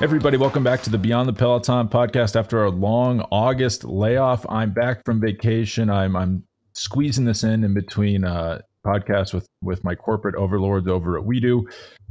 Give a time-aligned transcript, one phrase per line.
[0.00, 2.36] Everybody, welcome back to the Beyond the Peloton podcast.
[2.36, 5.90] After a long August layoff, I'm back from vacation.
[5.90, 6.44] I'm I'm
[6.74, 11.64] squeezing this in in between uh, podcasts with with my corporate overlords over at WeDo.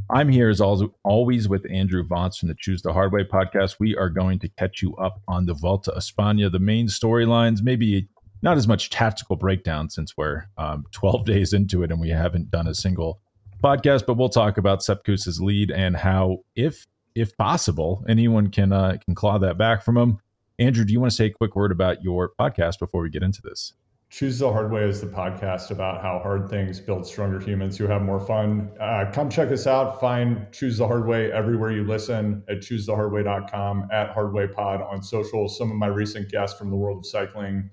[0.10, 3.78] I'm here as always with Andrew Vontz from the Choose the Hard Way podcast.
[3.80, 8.10] We are going to catch you up on the Vuelta España, the main storylines, maybe
[8.42, 12.52] not as much tactical breakdown since we're um, 12 days into it and we haven't
[12.52, 13.22] done a single
[13.64, 16.86] podcast, but we'll talk about Sepp Kuss's lead and how, if
[17.18, 20.20] if possible, anyone can uh, can claw that back from him.
[20.60, 23.24] Andrew, do you want to say a quick word about your podcast before we get
[23.24, 23.74] into this?
[24.10, 27.88] Choose the Hard Way is the podcast about how hard things build stronger humans who
[27.88, 28.72] have more fun.
[28.80, 30.00] Uh, come check us out.
[30.00, 35.50] Find Choose the Hard Way everywhere you listen at choosethehardway.com, at HardwayPod on social.
[35.50, 37.70] Some of my recent guests from the world of cycling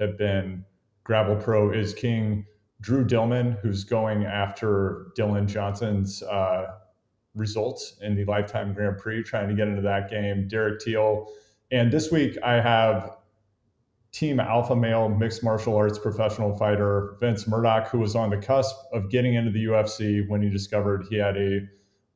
[0.00, 0.64] have been
[1.04, 2.44] Gravel Pro is King,
[2.80, 6.77] Drew Dillman, who's going after Dylan Johnson's uh,
[7.38, 10.48] results in the Lifetime Grand Prix, trying to get into that game.
[10.48, 11.28] Derek Teal.
[11.70, 13.16] And this week I have
[14.12, 18.74] Team Alpha Male mixed martial arts professional fighter Vince Murdoch, who was on the cusp
[18.92, 21.60] of getting into the UFC when he discovered he had a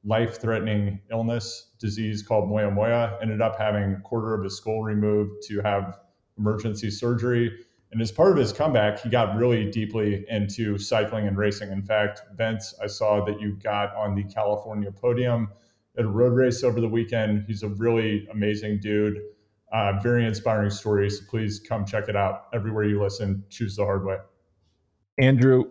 [0.05, 3.19] life threatening illness disease called moya moya.
[3.23, 5.99] Ended up having a quarter of his skull removed to have
[6.39, 7.53] emergency surgery.
[7.93, 11.71] And as part of his comeback, he got really deeply into cycling and racing.
[11.71, 15.51] In fact, Vince, I saw that you got on the California podium
[15.99, 17.45] at a road race over the weekend.
[17.47, 19.19] He's a really amazing dude.
[19.73, 21.21] Uh, very inspiring stories.
[21.29, 23.45] Please come check it out everywhere you listen.
[23.51, 24.17] Choose the hard way.
[25.19, 25.65] Andrew,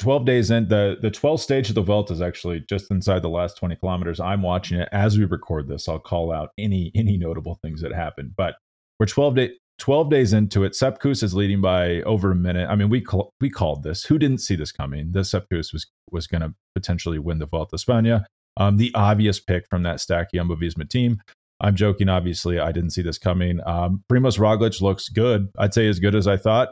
[0.00, 3.28] 12 days in, the, the 12th stage of the Vuelta is actually just inside the
[3.28, 4.18] last 20 kilometers.
[4.20, 5.88] I'm watching it as we record this.
[5.88, 8.34] I'll call out any any notable things that happened.
[8.36, 8.54] But
[8.98, 12.68] we're 12 day, 12 days into it, Sepp Kuss is leading by over a minute.
[12.68, 13.04] I mean, we
[13.40, 14.04] we called this.
[14.04, 15.12] Who didn't see this coming?
[15.12, 18.24] That Sepp Kuss was was going to potentially win the Vuelta España.
[18.56, 21.20] Um, the obvious pick from that stack Jumbo Visma team.
[21.60, 22.58] I'm joking, obviously.
[22.58, 23.60] I didn't see this coming.
[23.66, 25.48] Um, Primoz Roglic looks good.
[25.58, 26.70] I'd say as good as I thought.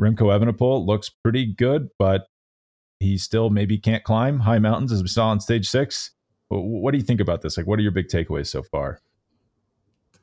[0.00, 2.26] Remco Evenepoel looks pretty good, but
[3.00, 6.10] he still maybe can't climb high mountains as we saw on stage six.
[6.48, 7.56] What do you think about this?
[7.56, 9.00] Like, what are your big takeaways so far?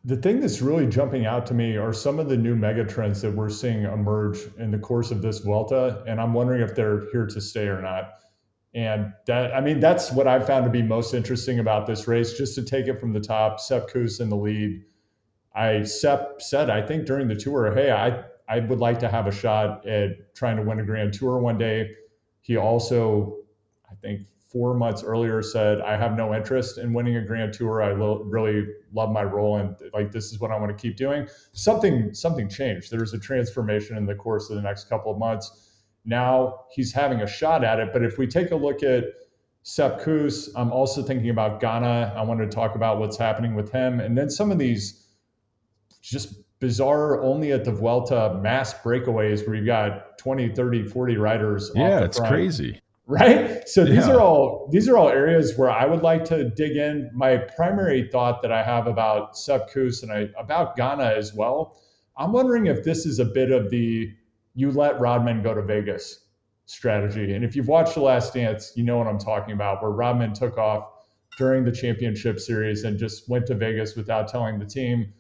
[0.06, 3.22] The thing that's really jumping out to me are some of the new mega trends
[3.22, 7.10] that we're seeing emerge in the course of this Vuelta, and I'm wondering if they're
[7.12, 8.16] here to stay or not.
[8.74, 12.38] And that, I mean, that's what I've found to be most interesting about this race.
[12.38, 14.84] Just to take it from the top, Sepp Kuss in the lead.
[15.56, 19.28] I Sepp said, I think during the tour, hey, I I would like to have
[19.28, 21.92] a shot at trying to win a Grand Tour one day.
[22.42, 23.38] He also,
[23.90, 27.82] I think, four months earlier said, I have no interest in winning a Grand Tour.
[27.82, 30.96] I lo- really love my role and like this is what I want to keep
[30.96, 31.28] doing.
[31.54, 32.92] Something something changed.
[32.92, 35.72] There's a transformation in the course of the next couple of months.
[36.06, 37.90] Now he's having a shot at it.
[37.92, 39.06] But if we take a look at
[39.64, 42.16] Sepp Kuss, I'm also thinking about Ganna.
[42.16, 44.00] I wanted to talk about what's happening with him.
[44.00, 45.08] And then some of these
[46.02, 51.72] just bizarre only at the Vuelta mass breakaways where you've got 20, 30, 40 riders.
[51.76, 53.68] Yeah, it's crazy right?
[53.68, 54.14] So these yeah.
[54.14, 57.10] are all these are all areas where i would like to dig in.
[57.14, 59.36] My primary thought that i have about
[59.74, 61.78] Kuss and I, about Ganna as well
[62.18, 64.12] i'm wondering if this is a bit of the
[64.56, 66.20] you let rodman go to vegas
[66.66, 67.34] strategy.
[67.34, 70.34] And if you've watched the last dance you know what i'm talking about where rodman
[70.34, 70.90] took off
[71.38, 75.12] during the championship series and just went to vegas without telling the team.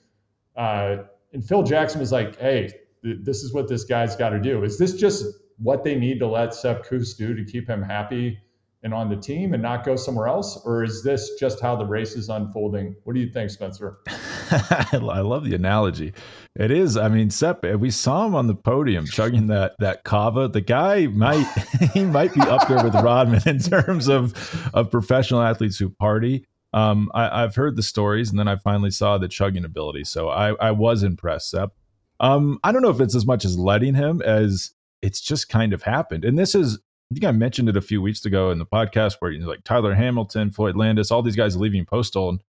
[0.55, 0.97] Uh,
[1.33, 2.71] and phil jackson was like hey
[3.03, 4.63] th- this is what this guy's got to do.
[4.63, 5.25] Is this just
[5.63, 8.37] what they need to let Sepp Kuss do to keep him happy
[8.83, 10.61] and on the team and not go somewhere else?
[10.65, 12.95] Or is this just how the race is unfolding?
[13.05, 13.99] What do you think, Spencer?
[14.07, 16.13] I love the analogy.
[16.55, 16.97] It is.
[16.97, 20.49] I mean, Sepp, we saw him on the podium chugging that that cava.
[20.49, 21.47] The guy might
[21.93, 24.33] he might be up there with Rodman in terms of
[24.73, 26.45] of professional athletes who party.
[26.73, 30.05] Um, I, have heard the stories, and then I finally saw the chugging ability.
[30.05, 31.71] So I, I was impressed, Sepp.
[32.19, 34.73] Um, I don't know if it's as much as letting him as
[35.03, 36.23] it's just kind of happened.
[36.23, 36.77] And this is,
[37.11, 39.47] I think I mentioned it a few weeks ago in the podcast where you know,
[39.47, 42.39] like Tyler Hamilton, Floyd Landis, all these guys leaving Postal, and,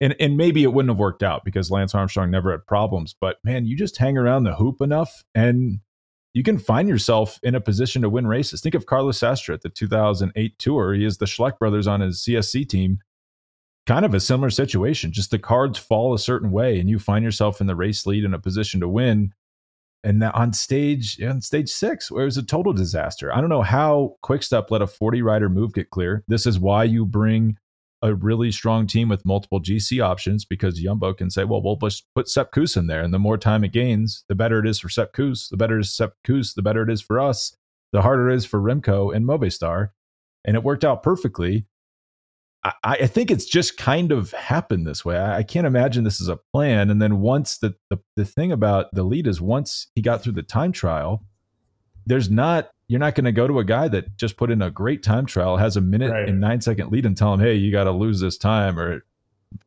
[0.00, 3.14] and and maybe it wouldn't have worked out because Lance Armstrong never had problems.
[3.20, 5.80] But man, you just hang around the hoop enough, and
[6.32, 8.60] you can find yourself in a position to win races.
[8.60, 10.94] Think of Carlos Sastre at the 2008 Tour.
[10.94, 12.98] He is the Schleck brothers on his CSC team.
[13.86, 15.12] Kind of a similar situation.
[15.12, 18.24] Just the cards fall a certain way, and you find yourself in the race lead
[18.24, 19.32] in a position to win
[20.06, 23.34] and on stage on stage six where it was a total disaster.
[23.34, 26.24] I don't know how quickstep let a 40 rider move get clear.
[26.28, 27.56] This is why you bring
[28.02, 32.04] a really strong team with multiple gc options because Jumbo can say well we'll just
[32.14, 34.78] put Sepp Kuss in there and the more time it gains the better it is
[34.78, 37.56] for Sepp Kuss the better it is Kuss the better it is for us
[37.92, 39.90] the harder it is for Remco and Movistar.
[40.44, 41.66] And it worked out perfectly
[42.66, 45.16] I, I, think it's just kind of happened this way.
[45.16, 46.90] I, I, can't imagine this is a plan.
[46.90, 50.32] And then once the, the the thing about the lead is once he got through
[50.32, 51.24] the time trial,
[52.06, 54.70] there's not you're not going to go to a guy that just put in a
[54.70, 56.28] great time trial, has a minute right.
[56.28, 59.04] and nine second lead, and tell him, hey, you got to lose this time, or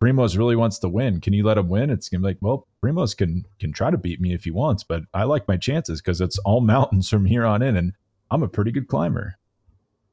[0.02, 1.22] Primoz really wants to win.
[1.22, 1.90] Can you let him win?
[1.90, 4.84] It's gonna be like, well, Primoz can can try to beat me if he wants,
[4.84, 7.94] but I like my chances because it's all mountains from here on in, and
[8.31, 9.36] I'm a pretty good climber.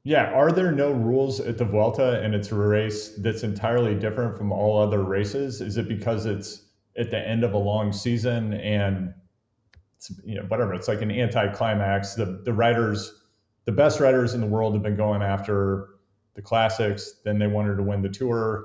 [0.07, 4.37] Yeah, are there no rules at the Vuelta and it's a race that's entirely different
[4.37, 5.59] from all other races?
[5.59, 6.61] Is it because it's
[6.97, 9.13] at the end of a long season and
[10.23, 10.73] you know whatever?
[10.73, 12.15] It's like an anti-climax.
[12.15, 13.21] The the riders,
[13.65, 15.89] the best riders in the world have been going after
[16.35, 17.15] the classics.
[17.25, 18.63] Then they wanted to win the tour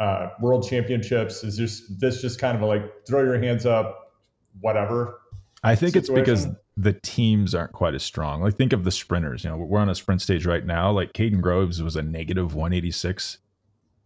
[0.00, 1.44] uh, world championships?
[1.44, 4.14] Is this this just kind of like throw your hands up,
[4.60, 5.22] whatever?
[5.62, 6.32] I think situation?
[6.32, 8.42] it's because the teams aren't quite as strong.
[8.42, 9.44] Like think of the sprinters.
[9.44, 10.90] You know, we're on a sprint stage right now.
[10.90, 13.38] Like Kaden Groves was a negative 186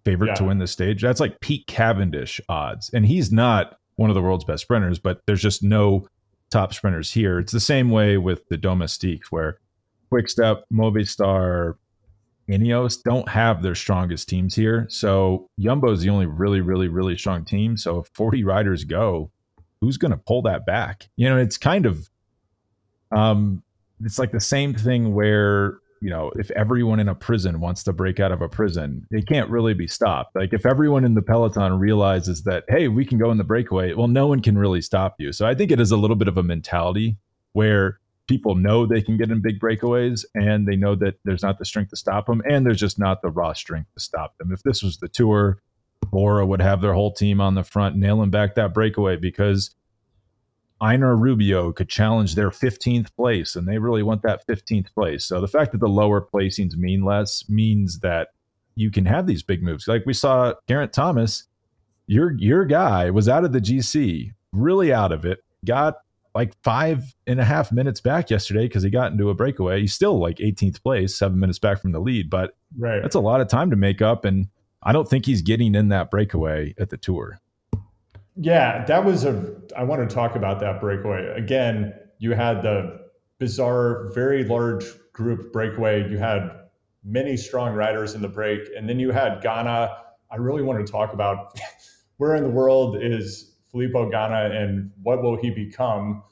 [0.04, 0.34] favorite yeah.
[0.34, 1.00] to win the stage.
[1.00, 4.98] That's like Pete Cavendish odds, and he's not one of the world's best sprinters.
[4.98, 6.08] But there's just no
[6.50, 7.38] top sprinters here.
[7.38, 9.58] It's the same way with the domestiques, where
[10.10, 11.74] Quick Quickstep, Movistar,
[12.48, 14.86] Ineos don't have their strongest teams here.
[14.90, 17.76] So Jumbo is the only really, really, really strong team.
[17.76, 19.30] So if 40 riders go,
[19.80, 21.08] who's going to pull that back?
[21.16, 22.10] You know, it's kind of,
[23.14, 23.62] um,
[24.02, 27.92] it's like the same thing where you know if everyone in a prison wants to
[27.92, 30.34] break out of a prison, it can't really be stopped.
[30.34, 33.94] Like if everyone in the peloton realizes that hey, we can go in the breakaway,
[33.94, 35.32] well, no one can really stop you.
[35.32, 37.16] So I think it is a little bit of a mentality
[37.52, 41.58] where people know they can get in big breakaways and they know that there's not
[41.58, 44.52] the strength to stop them and there's just not the raw strength to stop them.
[44.52, 45.60] If this was the tour,
[46.10, 49.74] Bora would have their whole team on the front nailing back that breakaway because
[50.80, 55.24] Einer Rubio could challenge their 15th place and they really want that 15th place.
[55.24, 58.28] So the fact that the lower placings mean less means that
[58.74, 59.86] you can have these big moves.
[59.86, 61.44] Like we saw Geraint Thomas,
[62.06, 65.96] your your guy was out of the GC, really out of it, got
[66.34, 69.80] like five and a half minutes back yesterday because he got into a breakaway.
[69.80, 73.00] He's still like 18th place, seven minutes back from the lead, but right.
[73.00, 74.24] that's a lot of time to make up.
[74.24, 74.48] And
[74.82, 77.40] I don't think he's getting in that breakaway at the tour.
[78.36, 79.54] Yeah, that was a.
[79.76, 81.94] I want to talk about that breakaway again.
[82.18, 83.00] You had the
[83.38, 86.08] bizarre, very large group breakaway.
[86.10, 86.50] You had
[87.04, 89.96] many strong riders in the break, and then you had Ganna.
[90.30, 91.58] I really want to talk about
[92.16, 96.22] where in the world is Filippo Ganna and what will he become.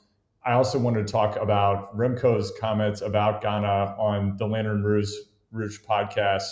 [0.44, 5.12] I also wanted to talk about Remco's comments about Ghana on the Lanterne Rouge,
[5.52, 6.50] Rouge podcast.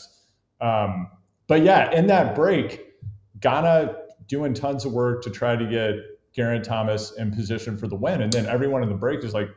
[0.61, 1.11] Um,
[1.49, 2.93] but yeah, in that break,
[3.41, 3.97] Ganna
[4.31, 5.97] doing tons of work to try to get
[6.33, 8.23] Geraint Thomas in position for the win.
[8.23, 9.51] And then everyone in the break is like,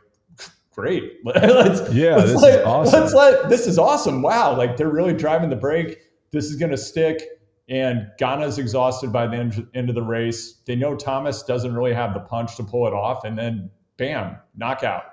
[0.71, 1.19] great.
[1.23, 2.99] let's, yeah, let's this let, is awesome.
[2.99, 4.21] Let's let, this is awesome.
[4.21, 4.57] Wow.
[4.57, 5.99] Like they're really driving the break.
[6.31, 7.21] This is going to stick
[7.69, 10.61] and Ganna's exhausted by the end, end of the race.
[10.65, 14.37] They know Thomas doesn't really have the punch to pull it off, and then bam,
[14.55, 15.03] knockout.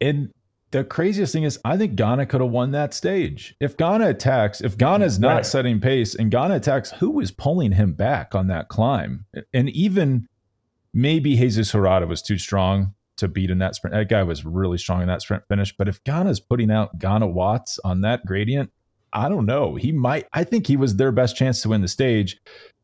[0.00, 0.32] And
[0.76, 3.54] the craziest thing is, I think Ganna could have won that stage.
[3.60, 5.46] If Ganna attacks, if Ganna's not right.
[5.46, 9.24] setting pace and Ganna attacks, who is pulling him back on that climb?
[9.54, 10.28] And even
[10.92, 13.96] maybe Jesus Herrada was too strong to beat in that sprint.
[13.96, 15.74] That guy was really strong in that sprint finish.
[15.74, 18.70] But if Ganna's putting out Ganna Watts on that gradient,
[19.14, 19.76] I don't know.
[19.76, 20.26] He might.
[20.34, 22.36] I think he was their best chance to win the stage.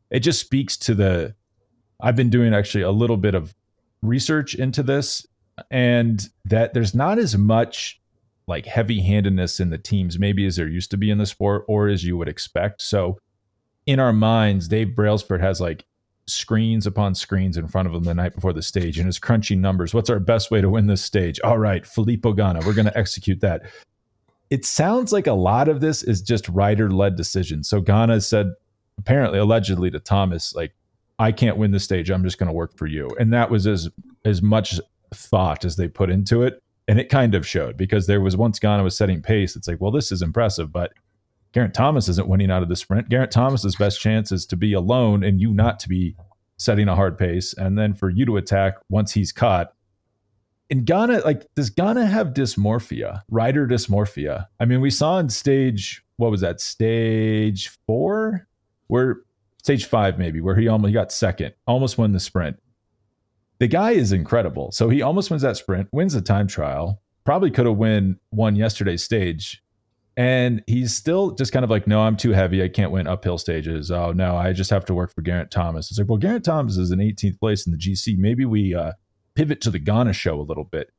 [0.09, 1.35] It just speaks to the.
[2.01, 3.53] I've been doing actually a little bit of
[4.01, 5.27] research into this,
[5.69, 7.99] and that there's not as much
[8.47, 11.63] like heavy handedness in the teams, maybe as there used to be in the sport,
[11.67, 12.81] or as you would expect.
[12.81, 13.17] So,
[13.85, 15.85] in our minds, Dave Brailsford has like
[16.25, 19.59] screens upon screens in front of him the night before the stage and is crunching
[19.59, 19.93] numbers.
[19.93, 21.39] What's our best way to win this stage?
[21.43, 23.63] All right, Filippo Ganna, we're going to execute that
[24.53, 27.67] it sounds like a lot of this is just rider led decisions.
[27.67, 28.53] So Ganna said,
[28.99, 30.75] apparently, allegedly to Thomas, like,
[31.17, 32.11] I can't win the stage.
[32.11, 33.09] I'm just going to work for you.
[33.19, 33.89] And that was as
[34.25, 34.79] as much
[35.15, 36.61] thought as they put into it.
[36.87, 39.55] And it kind of showed because there was once Ganna was setting pace.
[39.55, 40.93] It's like, well, this is impressive, but
[41.53, 43.09] Geraint Thomas isn't winning out of the sprint.
[43.09, 46.15] Geraint Thomas's best chance is to be alone and you not to be
[46.57, 47.53] setting a hard pace.
[47.53, 49.73] And then for you to attack once he's caught
[50.73, 54.47] and Ganna, like, does Ganna have dysmorphia, rider dysmorphia?
[54.59, 58.47] I mean, we saw in stage, what was that, stage four?
[58.87, 59.17] Where
[59.61, 62.57] stage five, maybe, where he almost he got second, almost won the sprint.
[63.63, 64.73] The guy is incredible.
[64.73, 69.03] So he almost wins that sprint, wins the time trial, probably could have won yesterday's
[69.03, 69.63] stage.
[70.17, 72.61] And he's still just kind of like, no, I'm too heavy.
[72.61, 73.89] I can't win uphill stages.
[73.89, 75.89] Oh no, I just have to work for Geraint Thomas.
[75.89, 78.17] It's like, well, Geraint Thomas is in 18th place in the GC.
[78.17, 78.91] Maybe we uh,
[79.33, 80.91] pivot to the Ganna show a little bit.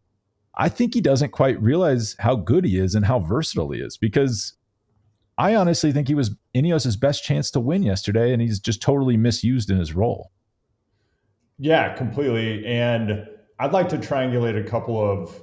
[0.55, 3.99] I think he doesn't quite realize how good he is and how versatile he is
[3.99, 4.55] because
[5.37, 9.19] I honestly think he was Ineos' best chance to win yesterday, and he's just totally
[9.19, 10.31] misused in his role.
[11.59, 12.65] Yeah, completely.
[12.67, 13.27] And
[13.59, 15.41] I'd like to triangulate a couple of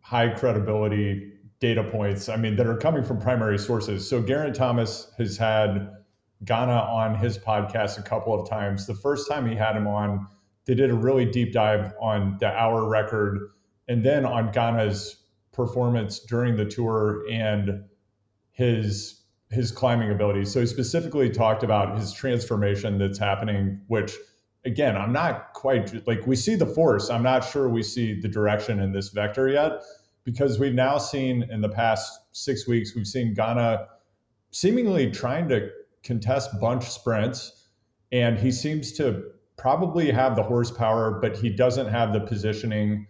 [0.00, 2.28] high credibility data points.
[2.28, 4.08] I mean, that are coming from primary sources.
[4.08, 5.90] So Geraint Thomas has had
[6.44, 8.86] Ganna on his podcast a couple of times.
[8.86, 10.26] The first time he had him on,
[10.66, 13.38] they did a really deep dive on the hour record
[13.88, 17.84] and then on Ganna's performance during the tour and
[18.52, 20.52] his his climbing abilities.
[20.52, 24.12] So he specifically talked about his transformation that's happening, which
[24.66, 27.08] again, I'm not quite like we see the force.
[27.08, 29.80] I'm not sure we see the direction in this vector yet
[30.24, 33.86] because we've now seen in the past six weeks, we've seen Ganna
[34.50, 35.70] seemingly trying to
[36.02, 37.68] contest bunch sprints,
[38.12, 39.22] and he seems to
[39.56, 43.06] probably have the horsepower, but he doesn't have the positioning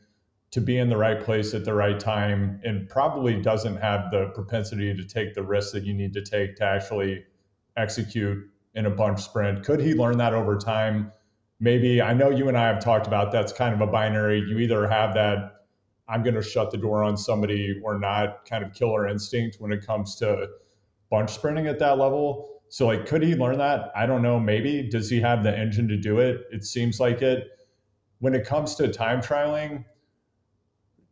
[0.51, 4.31] to be in the right place at the right time, and probably doesn't have the
[4.35, 7.25] propensity to take the risks that you need to take to actually
[7.77, 8.39] execute
[8.75, 9.65] in a bunch sprint.
[9.65, 11.13] Could he learn that over time?
[11.59, 12.03] Maybe.
[12.03, 14.41] I know you and I have talked about that's kind of a binary.
[14.41, 15.53] You either have that
[16.09, 19.73] I'm going to shut the door on somebody or not kind of killer instinct when
[19.73, 20.49] it comes to
[21.11, 23.91] bunch sprinting at that level so like, could he learn that?
[23.95, 24.41] I don't know.
[24.41, 26.43] Maybe does he have the engine to do it?
[26.51, 27.49] It seems like it.
[28.19, 29.85] When it comes to time trialing,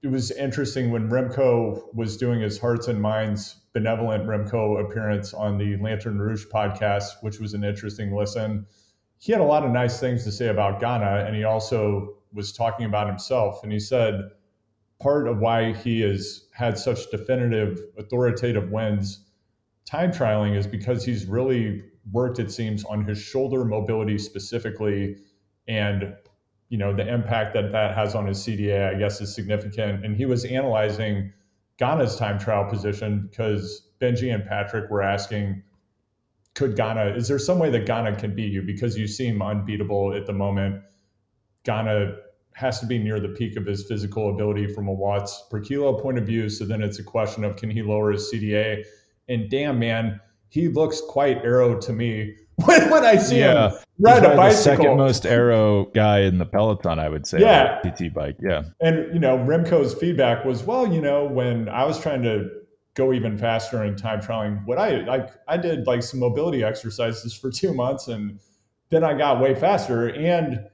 [0.03, 5.59] it was interesting when Remco was doing his Hearts and Minds benevolent Remco appearance on
[5.59, 8.67] the Lanterne Rouge podcast, which was an interesting listen.
[9.19, 12.53] He had a lot of nice things to say about Ganna, and he also was
[12.53, 13.63] talking about himself.
[13.63, 14.21] And he said
[15.01, 19.25] part of why he has had such definitive, authoritative wins
[19.85, 25.17] time trialing is because he's really worked, it seems, on his shoulder mobility specifically.
[25.69, 26.15] And,
[26.69, 30.05] you know, the impact that that has on his CDA, I guess, is significant.
[30.05, 31.33] And he was analyzing
[31.79, 35.63] Ganna's time trial position because Benji and Patrick were asking,
[36.55, 38.63] could Ganna, is there some way that Ganna can beat you?
[38.63, 40.83] Because you seem unbeatable at the moment.
[41.65, 42.17] Ganna
[42.53, 46.01] has to be near the peak of his physical ability from a watts per kilo
[46.01, 46.49] point of view.
[46.49, 48.85] So then it's a question of can he lower his CDA?
[49.29, 53.71] And damn, man, he looks quite aero to me when, when I see yeah.
[53.71, 54.77] him ride a bicycle.
[54.77, 57.41] The second most aero guy in the peloton, I would say.
[57.41, 58.37] Yeah, TT bike.
[58.41, 62.49] Yeah, and you know, Remco's feedback was, well, you know, when I was trying to
[62.95, 67.35] go even faster in time trialing, what I like, I did like some mobility exercises
[67.35, 68.39] for two months, and
[68.91, 70.09] then I got way faster.
[70.09, 70.67] And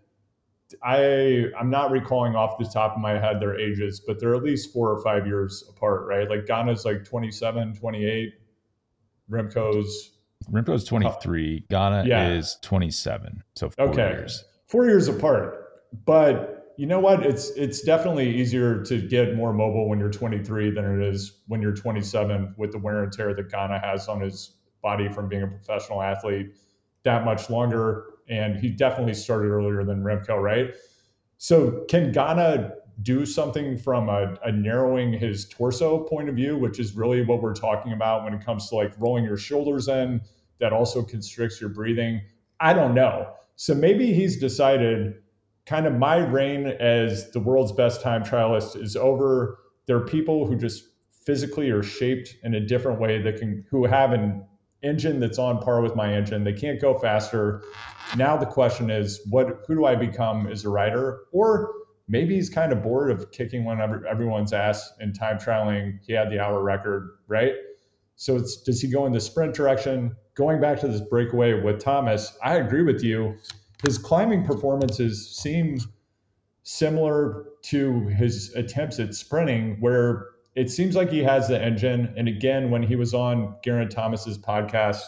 [0.82, 4.42] I I'm not recalling off the top of my head their ages, but they're at
[4.42, 6.28] least four or five years apart, right?
[6.28, 8.34] Like Ganna's like 27, 28.
[9.30, 10.12] Remco's
[10.50, 11.66] Remco's 23.
[11.70, 12.30] Ganna yeah.
[12.30, 13.42] is 27.
[13.54, 14.10] So four okay.
[14.10, 14.44] years.
[14.66, 15.82] Four years apart.
[16.04, 17.24] But you know what?
[17.24, 21.60] It's it's definitely easier to get more mobile when you're 23 than it is when
[21.60, 25.42] you're 27 with the wear and tear that Ganna has on his body from being
[25.42, 26.54] a professional athlete
[27.02, 28.06] that much longer.
[28.28, 30.74] And he definitely started earlier than Remco, right?
[31.38, 32.72] So can Ganna
[33.02, 37.42] do something from a, a, narrowing his torso point of view, which is really what
[37.42, 40.20] we're talking about when it comes to like rolling your shoulders in,
[40.58, 42.20] that also constricts your breathing.
[42.60, 43.32] I don't know.
[43.56, 45.14] So maybe he's decided
[45.66, 49.58] kind of my reign as the world's best time trialist is over.
[49.86, 50.84] There are people who just
[51.24, 54.44] physically are shaped in a different way that can who have an
[54.82, 56.44] engine that's on par with my engine.
[56.44, 57.62] They can't go faster.
[58.16, 61.20] Now the question is, what who do I become as a rider?
[61.32, 61.72] Or
[62.08, 65.98] maybe he's kind of bored of kicking one everyone's ass in time trialing.
[66.06, 67.52] He had the hour record, right?
[68.16, 70.16] So it's does he go in the sprint direction?
[70.34, 73.36] Going back to this breakaway with Thomas, I agree with you.
[73.84, 75.80] His climbing performances seem
[76.62, 82.12] similar to his attempts at sprinting, where it seems like he has the engine.
[82.16, 85.02] And again, when he was on Geraint Thomas's podcast,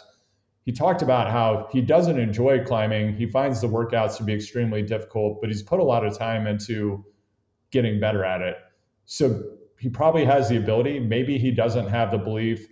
[0.64, 3.14] he talked about how he doesn't enjoy climbing.
[3.16, 6.46] He finds the workouts to be extremely difficult, but he's put a lot of time
[6.46, 7.04] into
[7.72, 8.56] getting better at it.
[9.06, 9.42] So
[9.78, 11.00] he probably has the ability.
[11.00, 12.68] Maybe he doesn't have the belief.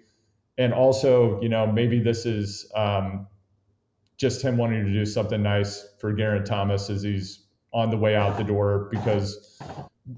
[0.57, 3.26] And also, you know, maybe this is um,
[4.20, 8.14] just him wanting to do something nice for Geraint Thomas as he's on the way
[8.14, 9.58] out the door because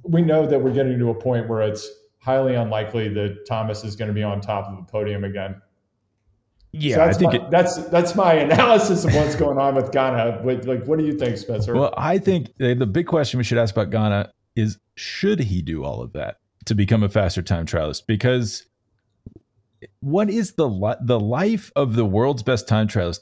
[0.02, 3.94] we know that we're getting to a point where it's highly unlikely that Thomas is
[3.94, 5.62] going to be on top of the podium again.
[6.73, 9.94] Yeah, so I think my, it, that's that's my analysis of what's going on with.
[10.42, 11.75] With like, what do you think, Spencer?
[11.75, 15.85] Well, I think the big question we should ask about Ganna is: Should he do
[15.85, 18.06] all of that to become a faster time trialist?
[18.09, 18.66] Because
[20.00, 23.21] what is the the life of the world's best time trialist?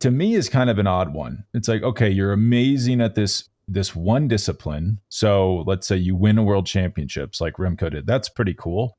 [0.00, 1.44] To me, is kind of an odd one.
[1.54, 5.00] It's like, okay, you're amazing at this this one discipline.
[5.08, 8.06] So let's say you win a world championships like Remco did.
[8.06, 8.98] That's pretty cool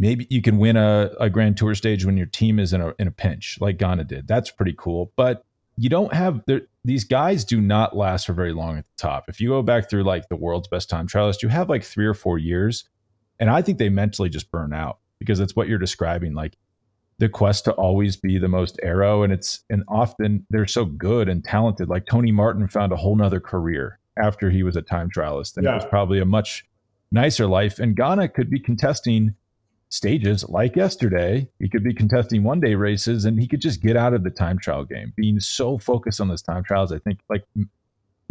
[0.00, 2.94] maybe you can win a, a grand tour stage when your team is in a
[2.98, 4.26] in a pinch, like Ganna did.
[4.26, 5.12] That's pretty cool.
[5.14, 5.44] But
[5.76, 6.42] you don't have
[6.84, 9.26] these guys do not last for very long at the top.
[9.28, 12.06] If you go back through like the world's best time trialist, you have like three
[12.06, 12.88] or four years.
[13.38, 16.34] And I think they mentally just burn out because that's what you're describing.
[16.34, 16.56] Like
[17.20, 21.28] the quest to always be the most aero And it's, and often they're so good
[21.28, 21.88] and talented.
[21.88, 25.56] Like Tony Martin found a whole nother career after he was a time trialist.
[25.56, 25.72] And yeah.
[25.72, 26.64] it was probably a much
[27.12, 27.78] nicer life.
[27.78, 29.34] And Ganna could be contesting
[29.90, 31.46] stages like yesterday.
[31.58, 34.30] He could be contesting one day races and he could just get out of the
[34.30, 35.12] time trial game.
[35.14, 37.44] Being so focused on those time trials, I think like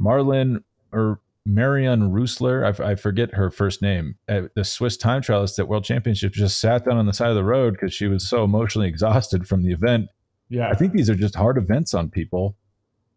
[0.01, 5.67] Marlen or Marlen Reusser, I, I, forget her first name, the Swiss time trialist at
[5.67, 8.43] World Championships, just sat down on the side of the road because she was so
[8.43, 10.07] emotionally exhausted from the event.
[10.49, 12.55] Yeah, I think these are just hard events on people.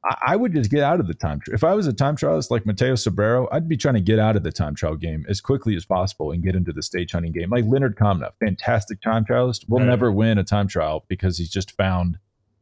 [0.04, 1.54] I, I would just get out of the time trial.
[1.54, 4.36] If I was a time trialist like Matteo Sobrero, I'd be trying to get out
[4.36, 7.32] of the time trial game as quickly as possible and get into the stage hunting
[7.32, 7.50] game.
[7.50, 9.88] Like Lennard Kämna, fantastic time trialist, will right.
[9.88, 12.18] never win a time trial because he's just found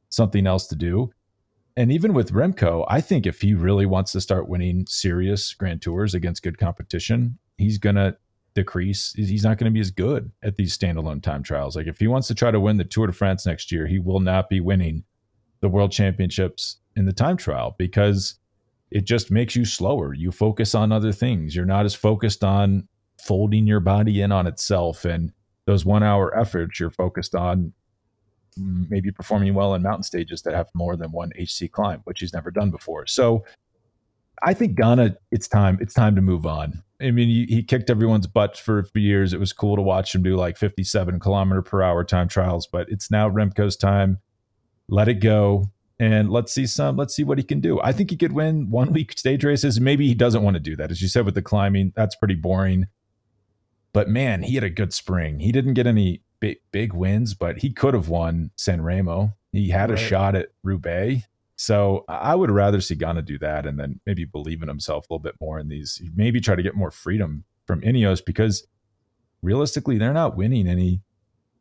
[0.09, 1.13] something else to do.
[1.81, 5.81] And even with Remco, I think if he really wants to start winning serious Grand
[5.81, 8.19] Tours against good competition, he's going to
[8.55, 9.15] decrease.
[9.17, 11.77] He's not going to be as good at these standalone time trials.
[11.77, 13.99] Like if he wants to try to win the Tour de France next year, he
[13.99, 15.05] will not be winning
[15.61, 18.35] the World Championships in the time trial because
[18.91, 20.13] it just makes you slower.
[20.13, 21.57] You focus on other things.
[21.57, 25.33] You're not as focused on folding your body in on itself and
[25.65, 26.79] those one hour efforts.
[26.79, 27.73] You're focused on
[28.57, 32.33] maybe performing well in mountain stages that have more than one HC climb, which he's
[32.33, 33.07] never done before.
[33.07, 33.45] So
[34.43, 35.79] I think Ganna, it's time.
[35.81, 36.83] It's time to move on.
[37.01, 39.33] I mean, he, he kicked everyone's butt for, for years.
[39.33, 42.89] It was cool to watch him do like 57 kilometer per hour time trials, but
[42.91, 44.19] it's now Remco's time.
[44.89, 48.11] Let it go and let's see some let's see what he can do i think
[48.11, 51.01] he could win one week stage races maybe he doesn't want to do that as
[51.01, 52.87] you said with the climbing that's pretty boring
[53.93, 57.59] but man he had a good spring he didn't get any big big wins but
[57.59, 59.99] he could have won san remo he had right.
[59.99, 61.27] a shot at roubaix
[61.57, 65.13] so i would rather see Ganna do that and then maybe believe in himself a
[65.13, 68.67] little bit more in these maybe try to get more freedom from ineos because
[69.43, 71.03] realistically they're not winning any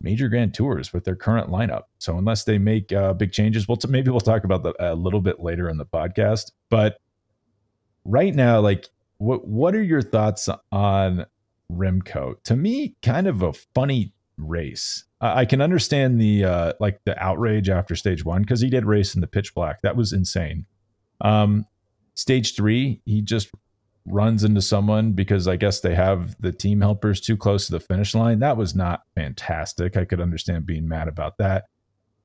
[0.00, 1.84] major grand tours with their current lineup.
[1.98, 4.94] So unless they make uh, big changes, we'll t- maybe we'll talk about that a
[4.94, 6.52] little bit later in the podcast.
[6.70, 6.98] But
[8.04, 8.88] right now, like,
[9.18, 11.26] what what are your thoughts on
[11.70, 12.42] Remco?
[12.44, 14.14] To me, kind of a funny
[14.48, 15.04] race.
[15.20, 18.84] I, I can understand the uh, like the outrage after stage one because he did
[18.84, 19.82] race in the pitch black.
[19.82, 20.66] That was insane.
[21.20, 21.66] Um,
[22.14, 23.50] stage three, he just
[24.06, 27.80] runs into someone because I guess they have the team helpers too close to the
[27.80, 28.38] finish line.
[28.38, 29.96] That was not fantastic.
[29.96, 31.66] I could understand being mad about that.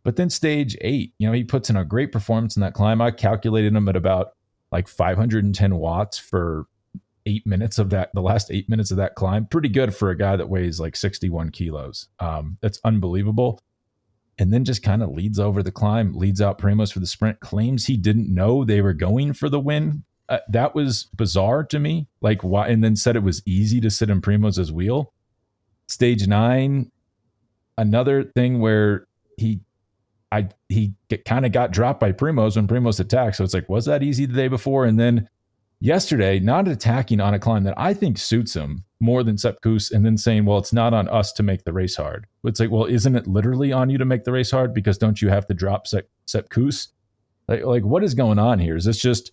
[0.04, 3.02] But then stage eight, you know, he puts in a great performance in that climb.
[3.02, 4.34] I calculated him at about
[4.72, 6.68] like 510 watts for
[7.26, 9.46] eight minutes of that, the last eight minutes of that climb.
[9.46, 12.08] Pretty good for a guy that weighs like 61 kilos.
[12.20, 13.62] Um, that's unbelievable.
[14.38, 17.40] And then just kind of leads over the climb, leads out Primoz for the sprint,
[17.40, 21.80] claims he didn't know they were going for the win uh, that was bizarre to
[21.80, 22.08] me.
[22.22, 22.68] Like why?
[22.68, 25.14] And then said it was easy to sit in Primoz's wheel.
[25.88, 26.92] Stage nine,
[27.78, 29.08] another thing where
[29.38, 29.62] he,
[30.32, 33.36] I he kind of got dropped by Primoz when Primoz attacked.
[33.36, 34.86] So it's like, was that easy the day before?
[34.86, 35.30] And then
[35.80, 40.06] yesterday, not attacking on a climb that I think suits him more than Sepp and
[40.06, 42.28] then saying, well, it's not on us to make the race hard.
[42.44, 44.74] It's like, well, isn't it literally on you to make the race hard?
[44.74, 46.48] Because don't you have to drop Sepp?
[47.48, 48.76] Like, like, what is going on here?
[48.76, 49.32] Is this just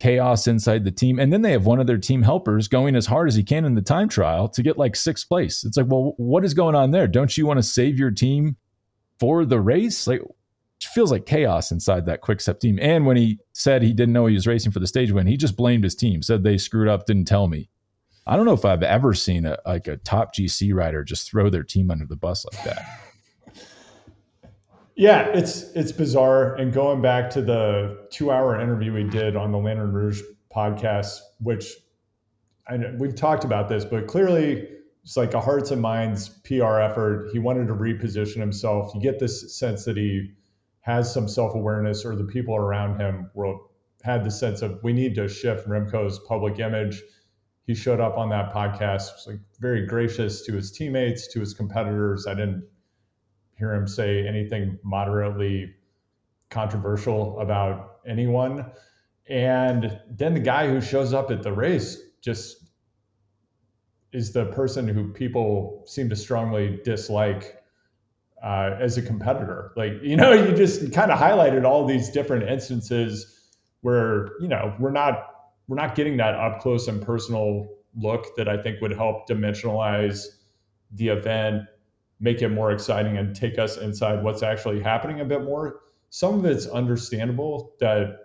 [0.00, 1.18] chaos inside the team.
[1.18, 3.64] And then they have one of their team helpers going as hard as he can
[3.64, 5.64] in the time trial to get like sixth place.
[5.64, 7.06] It's like, well, what is going on there?
[7.06, 8.56] Don't you want to save your team
[9.18, 10.06] for the race?
[10.06, 10.22] Like,
[10.88, 12.78] feels like chaos inside that quick step team.
[12.80, 15.36] And when he said he didn't know he was racing for the stage win, he
[15.36, 17.68] just blamed his team, said they screwed up, didn't tell me.
[18.26, 21.50] I don't know if I've ever seen a like a top GC rider just throw
[21.50, 23.00] their team under the bus like that.
[24.96, 26.54] Yeah, it's it's bizarre.
[26.54, 30.22] And going back to the two hour interview we did on the Lanterne Rouge
[30.54, 31.66] podcast, which
[32.68, 34.68] I know we've talked about this, but clearly
[35.02, 37.30] it's like a hearts and minds PR effort.
[37.32, 38.94] He wanted to reposition himself.
[38.94, 40.30] You get this sense that he
[40.84, 43.56] has some self awareness, or the people around him were,
[44.02, 47.02] had the sense of we need to shift Remco's public image.
[47.66, 51.54] He showed up on that podcast, was like very gracious to his teammates, to his
[51.54, 52.26] competitors.
[52.26, 52.64] I didn't
[53.58, 55.74] hear him say anything moderately
[56.50, 58.70] controversial about anyone.
[59.26, 62.72] And then the guy who shows up at the race just
[64.12, 67.63] is the person who people seem to strongly dislike
[68.44, 69.72] uh, as a competitor.
[69.74, 74.74] Like, you know, you just kind of highlighted all these different instances where, you know,
[74.78, 75.30] we're not
[75.66, 80.26] we're not getting that up close and personal look that I think would help dimensionalize
[80.92, 81.62] the event
[82.20, 85.80] make it more exciting and take us inside what's actually happening a bit more.
[86.10, 88.18] Some of it's understandable that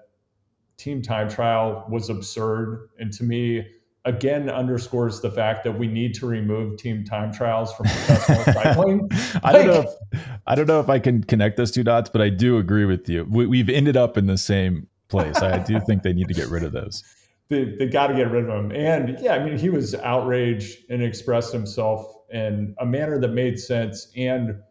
[0.78, 2.90] team time trial was absurd.
[3.00, 3.66] And to me,
[4.06, 9.10] again underscores the fact that we need to remove team time trials from professional cycling.
[9.44, 9.82] I don't know
[10.12, 12.86] if I don't know if I can connect those two dots, but I do agree
[12.86, 13.26] with you.
[13.30, 15.38] We, have ended up in the same place.
[15.42, 17.04] I do think they need to get rid of those.
[17.50, 18.72] They, they got to get rid of them.
[18.72, 23.60] And yeah, I mean, he was outraged and expressed himself in a manner that made
[23.60, 24.62] sense and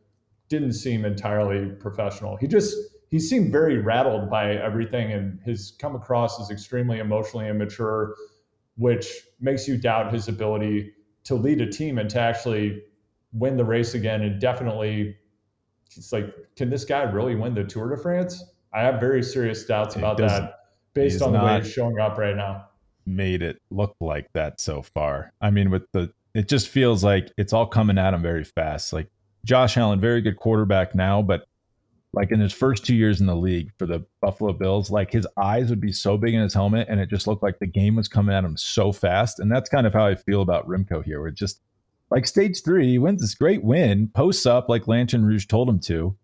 [0.48, 2.36] didn't seem entirely professional.
[2.36, 2.76] He just
[3.10, 8.14] he seemed very rattled by everything and has come across as extremely emotionally immature
[8.78, 9.06] which
[9.40, 10.92] makes you doubt his ability
[11.24, 12.82] to lead a team and to actually
[13.32, 14.22] win the race again.
[14.22, 15.16] And definitely,
[15.96, 18.44] it's like, can this guy really win the Tour de France?
[18.72, 20.60] I have very serious doubts about that
[20.94, 22.68] based on the way he's showing up right now.
[23.04, 25.32] Made it look like that so far.
[25.40, 28.92] I mean, with the, it just feels like it's all coming at him very fast.
[28.92, 29.08] Like
[29.44, 31.47] Josh Allen, very good quarterback now, but
[32.12, 35.26] like in his first two years in the league for the Buffalo Bills, like his
[35.36, 37.96] eyes would be so big in his helmet and it just looked like the game
[37.96, 39.38] was coming at him so fast.
[39.40, 41.20] And that's kind of how I feel about Remco here.
[41.20, 41.60] Where just
[42.10, 45.80] like stage three, he wins this great win, posts up like Lanterne Rouge told him
[45.80, 46.16] to,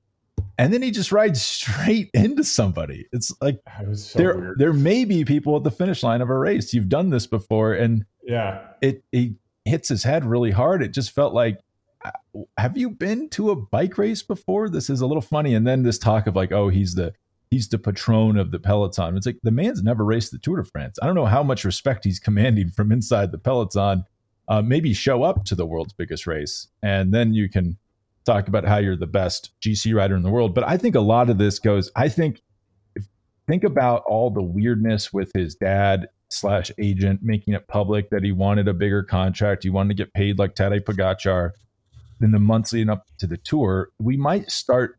[0.58, 3.06] and then he just rides straight into somebody.
[3.12, 3.60] It's like
[3.94, 4.58] so there, weird.
[4.58, 6.72] there may be people at the finish line of a race.
[6.72, 10.82] You've done this before, and yeah, it he hits his head really hard.
[10.82, 11.60] It just felt like
[12.58, 14.68] have you been to a bike race before?
[14.68, 15.54] This is a little funny.
[15.54, 17.14] And then this talk of like, oh, he's the
[17.50, 19.16] he's the patron of the peloton.
[19.16, 20.98] It's like the man's never raced the Tour de France.
[21.00, 24.04] I don't know how much respect he's commanding from inside the peloton.
[24.48, 27.78] Uh, maybe show up to the world's biggest race, and then you can
[28.26, 30.54] talk about how you're the best GC rider in the world.
[30.54, 31.90] But I think a lot of this goes.
[31.96, 32.42] I think
[32.94, 33.06] if,
[33.46, 38.32] think about all the weirdness with his dad slash agent making it public that he
[38.32, 39.62] wanted a bigger contract.
[39.62, 41.52] He wanted to get paid like Tadej Pogacar
[42.20, 44.98] in the months leading up to the tour, we might start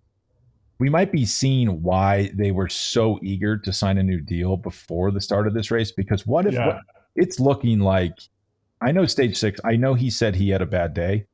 [0.78, 5.10] we might be seeing why they were so eager to sign a new deal before
[5.10, 5.91] the start of this race.
[5.91, 6.67] Because what if yeah.
[6.67, 6.78] what,
[7.15, 8.19] it's looking like
[8.82, 11.25] I know stage six, I know he said he had a bad day.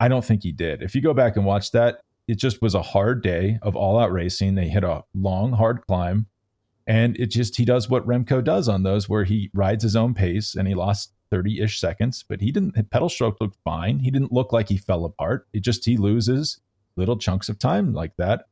[0.00, 0.82] I don't think he did.
[0.82, 3.98] If you go back and watch that, it just was a hard day of all
[3.98, 4.54] out racing.
[4.54, 6.26] They hit a long, hard climb.
[6.86, 10.14] And it just, he does what Remco does on those, where he rides his own
[10.14, 14.00] pace and he lost 30 ish seconds, but he didn't, pedal stroke looked fine.
[14.00, 15.46] He didn't look like he fell apart.
[15.52, 16.60] It just, he loses
[16.96, 18.46] little chunks of time like that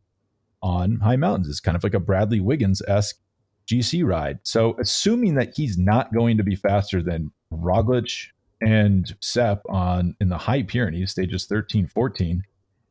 [0.62, 1.48] on high mountains.
[1.48, 3.18] It's kind of like a Bradley Wiggins esque
[3.66, 4.40] GC ride.
[4.42, 8.28] So, assuming that he's not going to be faster than Roglic
[8.60, 12.44] and Sepp on in the high Pyrenees, stages 13, 14,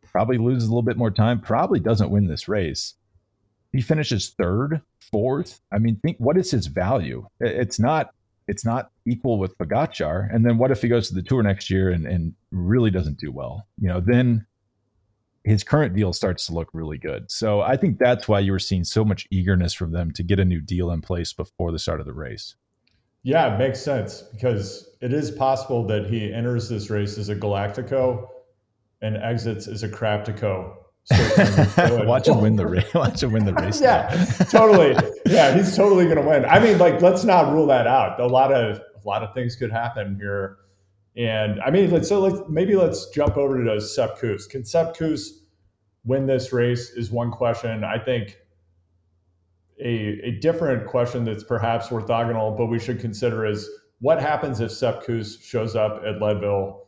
[0.04, 2.93] probably loses a little bit more time, probably doesn't win this race.
[3.72, 5.60] He finishes third, fourth.
[5.72, 7.28] I mean, think what is his value?
[7.39, 8.13] It's not
[8.48, 10.34] it's not equal with Pogacar.
[10.34, 13.20] And then what if he goes to the tour next year and, and really doesn't
[13.20, 13.68] do well?
[13.80, 14.46] You know, then
[15.44, 17.30] his current deal starts to look really good.
[17.30, 20.40] So I think that's why you were seeing so much eagerness from them to get
[20.40, 22.56] a new deal in place before the start of the race.
[23.24, 27.36] Yeah, it makes sense because it is possible that he enters this race as a
[27.36, 28.28] Galactico
[29.02, 30.76] and exits as a Craptico
[32.06, 32.86] Watch him win the race.
[32.94, 33.82] Watch him win the race.
[33.82, 34.08] yeah,
[34.50, 34.96] totally.
[35.26, 36.46] Yeah, he's totally going to win.
[36.46, 38.20] I mean, like, let's not rule that out.
[38.20, 40.60] A lot of a lot of things could happen here,
[41.18, 44.48] and I mean, let's so let's maybe let's jump over to Sepp Kuss.
[44.48, 45.42] Can Sepp Kuss
[46.06, 46.92] win this race?
[46.92, 47.84] Is one question.
[47.84, 48.38] I think
[49.84, 54.72] a a different question that's perhaps orthogonal, but we should consider is what happens if
[54.72, 56.83] Sepp Kuss shows up at Leadville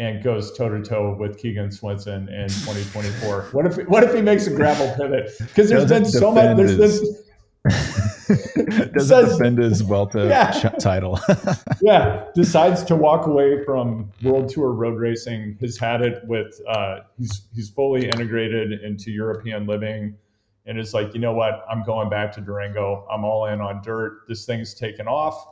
[0.00, 3.48] and goes toe to toe with Keegan Swenson in 2024.
[3.52, 5.30] what if what if he makes a gravel pivot?
[5.38, 6.56] Because there's been so much.
[6.56, 7.24] There's his, been
[8.94, 10.70] doesn't says, defend his Vuelta yeah.
[10.78, 11.20] title.
[11.82, 15.58] yeah, decides to walk away from World Tour road racing.
[15.60, 16.58] Has had it with.
[16.66, 20.16] Uh, he's he's fully integrated into European living,
[20.64, 21.66] and is like, you know what?
[21.70, 23.06] I'm going back to Durango.
[23.12, 24.22] I'm all in on dirt.
[24.26, 25.46] This thing's taken off.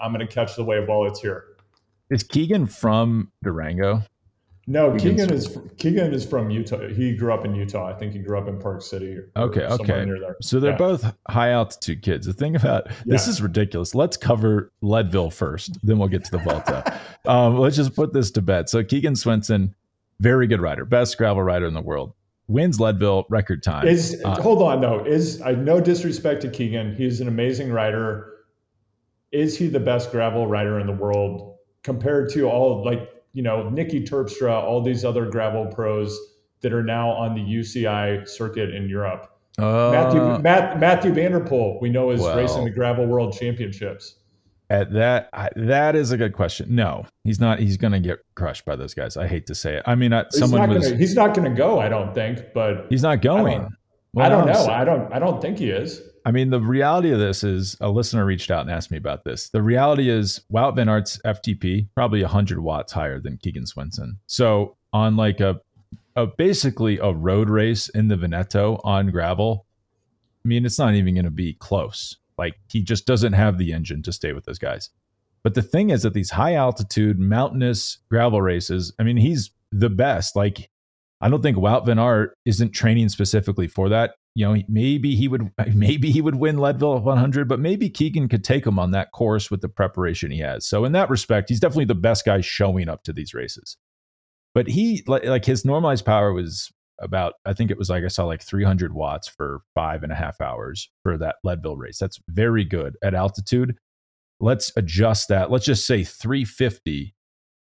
[0.00, 1.51] I'm going to catch the wave while it's here.
[2.12, 4.02] Is Keegan from Durango?
[4.66, 6.86] No, Keegan is Keegan is from Utah.
[6.88, 7.86] He grew up in Utah.
[7.86, 9.16] I think he grew up in Park City.
[9.34, 10.06] okay, okay.
[10.42, 10.76] So they're yeah.
[10.76, 12.26] both high altitude kids.
[12.26, 12.94] The thing about yeah.
[13.06, 13.94] this is ridiculous.
[13.94, 17.00] Let's cover Leadville first, then we'll get to the Vuelta.
[17.26, 18.68] um, let's just put this to bed.
[18.68, 19.74] So Keegan Swenson,
[20.20, 22.12] very good rider, best gravel rider in the world.
[22.46, 23.88] Wins Leadville record time.
[23.88, 25.02] Is uh, hold on though.
[25.04, 26.94] Is I no disrespect to Keegan.
[26.94, 28.28] He's an amazing rider.
[29.32, 31.51] Is he the best gravel rider in the world?
[31.82, 36.18] Compared to all like you know Niki Terpstra, all these other gravel pros
[36.60, 39.28] that are now on the UCI circuit in Europe.
[39.58, 44.16] Uh, Mathieu, Matt, Mathieu van der Poel, we know is racing the gravel world championships.
[44.70, 46.74] At that, I, that is a good question.
[46.74, 47.58] No, he's not.
[47.58, 49.18] He's going to get crushed by those guys.
[49.18, 49.82] I hate to say it.
[49.84, 50.86] I mean, he's someone not was.
[50.86, 51.78] Gonna, he's not going to go.
[51.78, 52.54] I don't think.
[52.54, 53.54] But he's not going.
[53.54, 53.76] I don't,
[54.14, 54.72] Well, I don't know.
[54.72, 55.12] I don't.
[55.12, 56.00] I don't think he is.
[56.24, 59.24] I mean, the reality of this is a listener reached out and asked me about
[59.24, 59.48] this.
[59.48, 64.18] The reality is Wout Van Aert's FTP probably 100 watts higher than Keegan Swenson.
[64.26, 65.60] So on like a,
[66.14, 69.66] a basically a road race in the Veneto on gravel,
[70.44, 72.16] I mean, it's not even going to be close.
[72.38, 74.90] Like he just doesn't have the engine to stay with those guys.
[75.42, 79.90] But the thing is that these high altitude mountainous gravel races, I mean, he's the
[79.90, 80.36] best.
[80.36, 80.70] Like
[81.22, 84.16] I don't think Wout Van Aert isn't training specifically for that.
[84.34, 88.42] You know, maybe he would maybe he would win Leadville 100, but maybe Keegan could
[88.42, 90.66] take him on that course with the preparation he has.
[90.66, 93.76] So in that respect, he's definitely the best guy showing up to these races.
[94.54, 98.08] But he like, like his normalized power was about I think it was like I
[98.08, 101.98] saw like 300 watts for five and a half hours for that Leadville race.
[101.98, 103.76] That's very good at altitude.
[104.40, 105.52] Let's adjust that.
[105.52, 107.14] Let's just say 350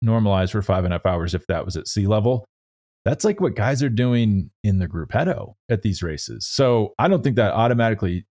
[0.01, 2.45] normalized for five and a half hours if that was at sea level
[3.05, 6.47] that's like what guys are doing in the gruppetto at these races.
[6.47, 8.25] So I don't think that automatically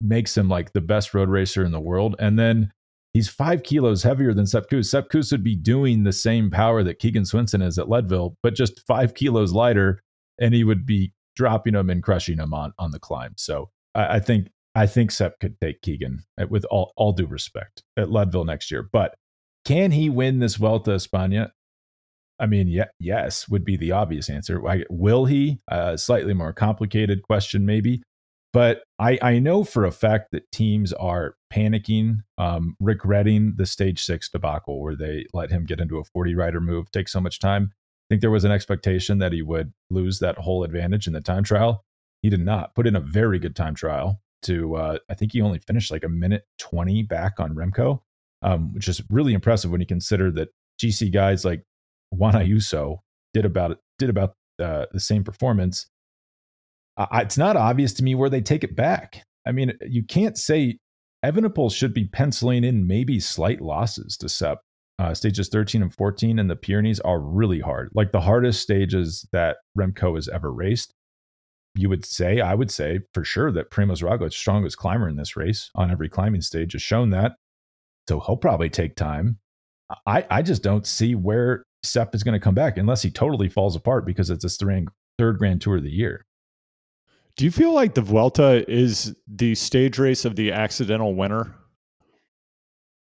[0.00, 2.16] makes him like the best road racer in the world.
[2.18, 2.72] And then
[3.14, 4.90] he's five kilos heavier than Sepp Kuss.
[4.90, 8.54] Sepp Kuss would be doing the same power that Keegan Swenson is at Leadville, but
[8.54, 10.02] just five kilos lighter,
[10.40, 13.34] and he would be dropping him and crushing him on on the climb.
[13.36, 17.26] So I, I think I think Sepp could take Keegan uh, with all all due
[17.26, 18.82] respect at Leadville next year.
[18.82, 19.14] But
[19.64, 21.50] can he win this Vuelta España?
[22.38, 24.60] I mean, yeah, yes would be the obvious answer.
[24.90, 25.60] Will he?
[25.68, 28.02] A slightly more complicated question, maybe.
[28.52, 34.02] But I, I know for a fact that teams are panicking, um, regretting the stage
[34.02, 37.38] six debacle where they let him get into a 40 rider move, take so much
[37.38, 37.70] time.
[37.74, 41.20] I think there was an expectation that he would lose that whole advantage in the
[41.20, 41.84] time trial.
[42.22, 45.42] He did not put in a very good time trial to, uh, I think he
[45.42, 48.00] only finished like a minute 20 back on Remco,
[48.42, 50.48] um, which is really impressive when you consider that
[50.80, 51.62] GC guys like
[52.16, 52.98] Juan Ayuso
[53.34, 55.88] did about did about uh, the same performance.
[56.96, 59.22] I, it's not obvious to me where they take it back.
[59.46, 60.78] I mean, you can't say
[61.24, 64.58] Evenepoel should be penciling in maybe slight losses to Sepp.
[64.98, 69.28] Uh, stages 13 and 14 in the Pyrenees are really hard, like the hardest stages
[69.30, 70.94] that Remco has ever raced.
[71.74, 75.36] You would say, I would say for sure that Primoz Roglic, strongest climber in this
[75.36, 77.32] race on every climbing stage, has shown that.
[78.08, 79.38] So he'll probably take time.
[80.06, 83.48] I, I just don't see where Sepp is going to come back unless he totally
[83.48, 86.24] falls apart because it's his third, third Grand Tour of the year.
[87.36, 91.54] Do you feel like the Vuelta is the stage race of the accidental winner?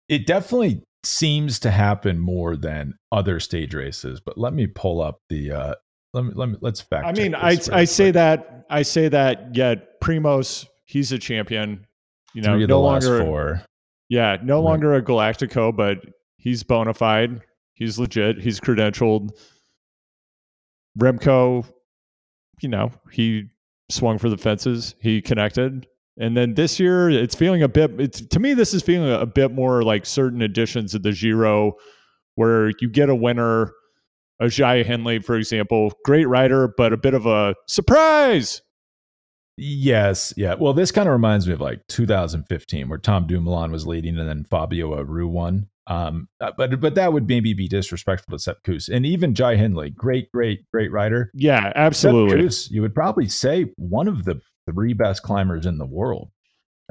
[0.10, 5.20] It definitely seems to happen more than other stage races, but let me pull up
[5.30, 5.74] the uh
[6.14, 8.14] let me let me let's fact I mean, I I say quick.
[8.16, 11.86] that I say that yet Primoz, he's a champion.
[12.34, 13.62] You know, Three of the no longer four.
[14.10, 14.64] yeah, no Right.
[14.70, 16.00] longer a Galactico, but
[16.38, 17.42] he's bona fide.
[17.78, 18.40] He's legit.
[18.40, 19.30] He's credentialed.
[21.00, 21.64] Remco,
[22.62, 23.50] you know, he
[23.90, 24.96] swung for the fences.
[25.00, 25.86] He connected.
[26.20, 27.92] And then this year, it's feeling a bit.
[28.02, 31.74] It's to me, this is feeling a bit more like certain editions of the Giro,
[32.34, 33.72] where you get a winner,
[34.40, 38.64] a Jai Hindley, for example, great rider, but a bit of a surprise.
[39.58, 40.54] Yes, yeah.
[40.54, 44.30] Well, this kind of reminds me of like 2015, where Tom Dumoulin was leading, and
[44.30, 45.68] then Fabio Aru won.
[45.88, 49.56] Um, uh, but but that would maybe be disrespectful to Sepp Kuss and even Jai
[49.56, 51.32] Hindley, great, great, great rider.
[51.34, 55.86] Yeah, absolutely, Kuss, you would probably say one of the three best climbers in the
[55.86, 56.30] world.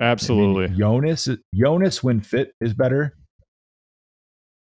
[0.01, 0.65] absolutely.
[0.65, 3.15] I mean, Jonas, Jonas when fit is better.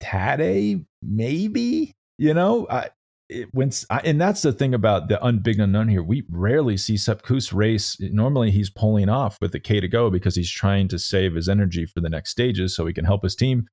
[0.01, 1.93] Tade, maybe.
[2.17, 2.89] You know, I,
[3.29, 3.71] it, when
[4.03, 6.03] and that's the thing about the unbig unknown here.
[6.03, 7.97] We rarely see Sepp Kuss race.
[7.99, 11.47] Normally, he's pulling off with the K to go because he's trying to save his
[11.47, 13.67] energy for the next stages so he can help his team.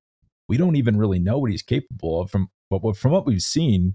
[0.49, 3.95] We don't even really know what he's capable of from, but from what we've seen.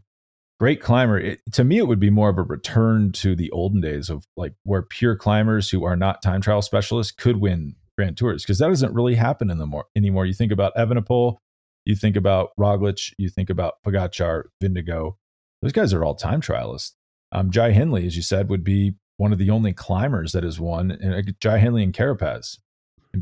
[0.59, 1.17] Great climber.
[1.17, 4.25] It, to me, it would be more of a return to the olden days of
[4.37, 8.59] like where pure climbers who are not time trial specialists could win Grand Tours because
[8.59, 10.27] that doesn't really happen in the more anymore.
[10.27, 11.37] You think about Evenepoel,
[11.85, 15.17] you think about Roglic, you think about Pogacar, Vindigo.
[15.61, 16.91] Those guys are all time trialists.
[17.31, 20.59] Um, Jai Hindley, as you said, would be one of the only climbers that has
[20.59, 20.91] won.
[20.91, 22.57] And uh, Jai Hindley and Carapaz.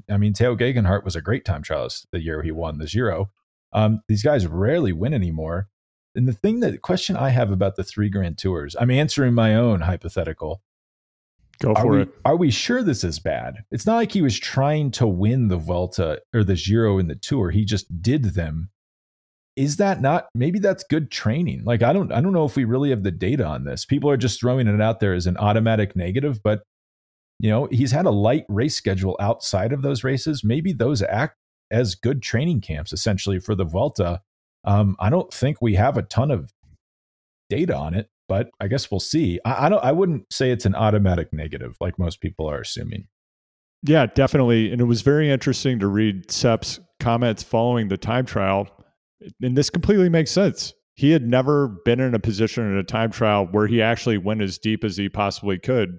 [0.10, 2.86] I mean, Tao Geoghegan Hart was a great time trialist the year he won the
[2.86, 3.32] Giro.
[3.73, 5.67] Um, these guys rarely win anymore.
[6.15, 9.34] And the thing that the question I have about the three Grand Tours, I'm answering
[9.34, 10.62] my own hypothetical.
[11.60, 12.10] Go Are for we, it.
[12.23, 13.65] are we sure this is bad?
[13.69, 17.15] It's not like he was trying to win the Vuelta or the Giro in the
[17.15, 17.52] Tour.
[17.52, 18.69] He just did them.
[19.60, 21.65] Is that not maybe that's good training?
[21.65, 23.84] Like I don't I don't know if we really have the data on this.
[23.84, 26.63] People are just throwing it out there as an automatic negative, but
[27.41, 30.45] you know, he's had a light race schedule outside of those races.
[30.45, 31.36] Maybe those act
[31.72, 34.22] as good training camps essentially for the Vuelta.
[34.63, 36.54] Um, I don't think we have a ton of
[37.50, 39.41] data on it, but I guess we'll see.
[39.43, 39.84] I, I don't.
[39.84, 43.10] I wouldn't say it's an automatic negative like most people are assuming.
[43.84, 44.72] Yeah, definitely.
[44.72, 48.69] And it was very interesting to read Sepp's comments following the time trial.
[49.41, 50.73] And this completely makes sense.
[50.95, 54.41] He had never been in a position in a time trial where he actually went
[54.41, 55.97] as deep as he possibly could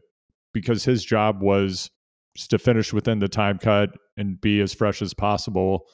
[0.52, 1.90] because his job was
[2.48, 5.86] to finish within the time cut and be as fresh as possible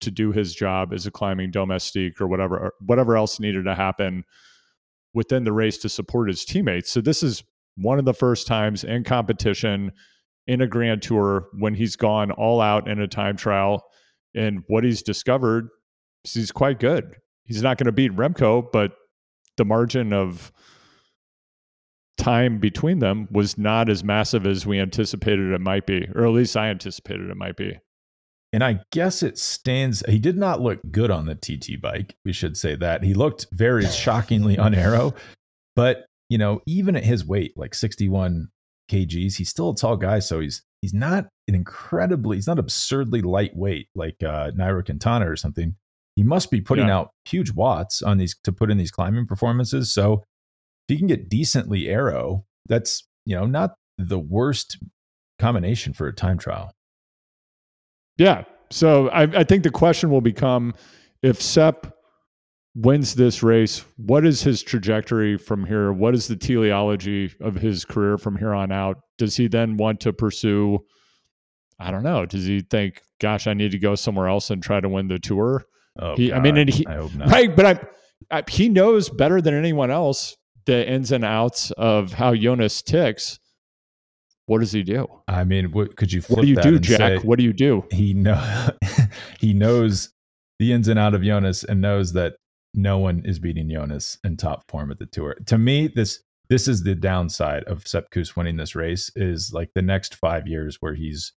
[0.00, 3.74] to do his job as a climbing domestique or whatever or whatever else needed to
[3.74, 4.24] happen
[5.14, 6.90] within the race to support his teammates.
[6.90, 7.42] So this is
[7.76, 9.92] one of the first times in competition
[10.46, 13.84] in a grand tour when he's gone all out in a time trial
[14.34, 15.81] and what he's discovered is
[16.24, 17.16] he's quite good.
[17.44, 18.92] He's not going to beat Remco, but
[19.56, 20.52] the margin of
[22.16, 26.32] time between them was not as massive as we anticipated it might be, or at
[26.32, 27.78] least I anticipated it might be.
[28.52, 30.02] And I guess it stands.
[30.06, 32.14] He did not look good on the TT bike.
[32.24, 35.14] We should say that he looked very shockingly on aero.
[35.74, 38.48] But you know, even at his weight, like 61
[38.90, 40.18] kgs, he's still a tall guy.
[40.18, 45.36] So he's he's not an incredibly, he's not absurdly lightweight like uh, Nairo Quintana or
[45.36, 45.74] something.
[46.16, 46.98] He must be putting yeah.
[46.98, 49.92] out huge watts on these to put in these climbing performances.
[49.92, 50.24] So
[50.88, 54.78] if he can get decently aero, that's you know not the worst
[55.38, 56.72] combination for a time trial.
[58.18, 58.44] Yeah.
[58.70, 60.74] So I, I think the question will become
[61.22, 61.94] if Sepp
[62.74, 65.92] wins this race, what is his trajectory from here?
[65.92, 68.98] What is the teleology of his career from here on out?
[69.18, 70.78] Does he then want to pursue?
[71.78, 72.24] I don't know.
[72.24, 75.18] Does he think, gosh, I need to go somewhere else and try to win the
[75.18, 75.64] tour?
[75.98, 77.30] Oh, he, God, I mean, and he, I hope not.
[77.30, 77.66] right, but
[78.30, 82.82] I, I, he knows better than anyone else the ins and outs of how Jonas
[82.82, 83.38] ticks.
[84.46, 85.06] What does he do?
[85.28, 86.20] I mean, what could you?
[86.22, 87.22] what do you do, Jack?
[87.24, 87.84] What do you do?
[87.90, 88.68] He know
[89.40, 90.10] he knows
[90.58, 92.34] the ins and out of Jonas and knows that
[92.74, 95.36] no one is beating Jonas in top form at the tour.
[95.46, 99.70] To me, this this is the downside of Sepp Kuss winning this race is like
[99.74, 101.32] the next five years where he's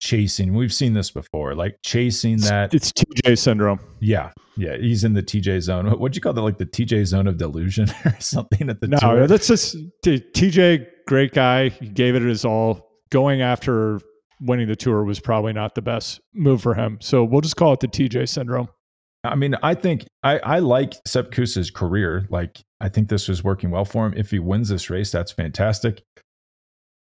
[0.00, 0.54] chasing.
[0.54, 2.74] We've seen this before, like chasing that.
[2.74, 3.80] It's TJ syndrome.
[4.00, 5.86] Yeah, yeah, he's in the TJ zone.
[5.86, 6.42] What'd you call that?
[6.42, 9.26] Like the TJ zone of delusion or something at the no, tour?
[9.26, 10.86] that's just TJ.
[11.06, 11.68] Great guy.
[11.68, 12.84] He gave it his all.
[13.10, 14.00] Going after
[14.40, 16.98] winning the tour was probably not the best move for him.
[17.00, 18.68] So we'll just call it the TJ syndrome.
[19.24, 22.26] I mean, I think I, I like Sepp Kuss's career.
[22.30, 24.14] Like, I think this was working well for him.
[24.16, 26.02] If he wins this race, that's fantastic.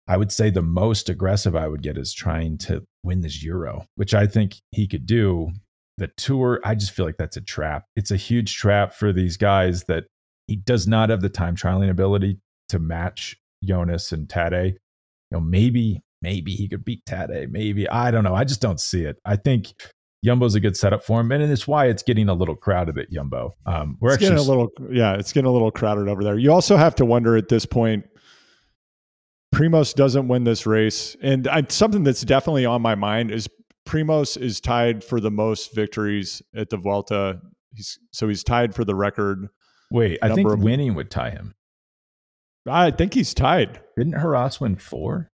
[0.08, 3.86] I would say the most aggressive I would get is trying to win this Euro,
[3.96, 5.50] which I think he could do.
[5.98, 7.84] The tour, I just feel like that's a trap.
[7.96, 10.04] It's a huge trap for these guys that
[10.46, 12.38] he does not have the time trialing ability
[12.68, 14.72] to match Jonas and Tadej.
[14.72, 14.78] You
[15.32, 17.50] know, maybe, maybe he could beat Tadej.
[17.50, 18.34] Maybe I don't know.
[18.34, 19.16] I just don't see it.
[19.24, 19.72] I think
[20.24, 23.10] Jumbo's a good setup for him, and it's why it's getting a little crowded at
[23.10, 23.52] Yumbo.
[23.64, 26.38] Um, we're it's actually getting a little, yeah, it's getting a little crowded over there.
[26.38, 28.04] You also have to wonder at this point.
[29.56, 33.48] Primoz doesn't win this race, and I, something that's definitely on my mind is
[33.88, 37.40] Primoz is tied for the most victories at the Vuelta.
[37.74, 39.48] He's, so he's tied for the record.
[39.90, 41.54] Wait, I think of, winning would tie him.
[42.68, 43.80] I think he's tied.
[43.96, 45.30] Didn't Heras win four?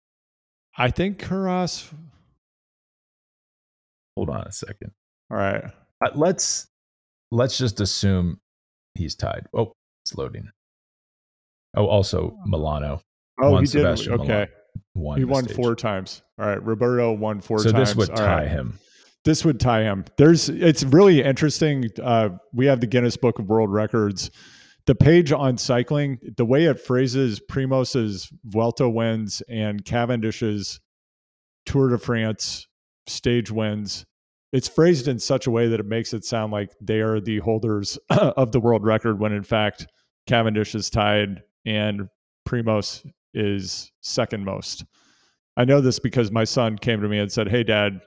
[0.77, 1.93] I think Heras
[4.19, 4.91] Hold on a second.
[5.31, 5.63] All right.
[6.05, 6.67] Uh, let's
[7.31, 8.41] let's just assume
[8.95, 9.47] he's tied.
[9.55, 9.71] Oh,
[10.03, 10.51] it's loading.
[11.77, 13.01] Oh, also Milano.
[13.41, 14.21] Oh, won he Sebastian did.
[14.21, 14.47] Okay.
[14.95, 15.57] Won he won stage.
[15.57, 16.23] four times.
[16.39, 16.63] All right.
[16.63, 17.91] Roberto won four so times.
[17.91, 18.49] So this would All tie right.
[18.49, 18.79] him.
[19.25, 20.05] This would tie him.
[20.17, 21.89] There's it's really interesting.
[22.03, 24.31] Uh, we have the Guinness Book of World Records.
[24.87, 30.81] The page on cycling, the way it phrases Primoz's Vuelta wins and Cavendish's
[31.67, 32.67] Tour de France
[33.07, 34.07] stage wins
[34.53, 37.39] it's phrased in such a way that it makes it sound like they are the
[37.39, 39.87] holders of the world record when in fact
[40.27, 42.09] Cavendish is tied and
[42.49, 43.05] Primoz
[43.39, 44.85] is second most.
[45.57, 48.01] I know this because my son came to me and said, "Hey dad,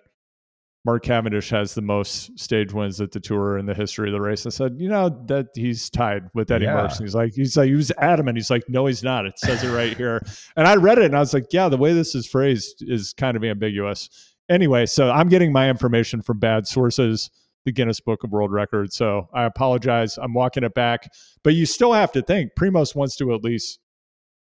[0.86, 4.22] Mark Cavendish has the most stage wins at the tour in the history of the
[4.22, 6.76] race." I said, "You know that he's tied with Eddie yeah.
[6.76, 8.38] Merckx." He's like, he's like, he was adamant.
[8.38, 9.26] He's like, "No, he's not.
[9.26, 10.22] It says it right here."
[10.56, 13.14] And I read it and I was like, "Yeah, the way this is phrased is
[13.14, 14.10] kind of ambiguous."
[14.52, 17.32] anyway, so I'm getting my information from bad sources,
[17.66, 18.96] the Guinness Book of World Records.
[18.96, 20.20] So I apologize.
[20.22, 21.12] I'm walking it back.
[21.44, 23.80] But you still have to think Primoz wants to at least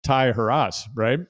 [0.04, 1.20] tie Heras, right?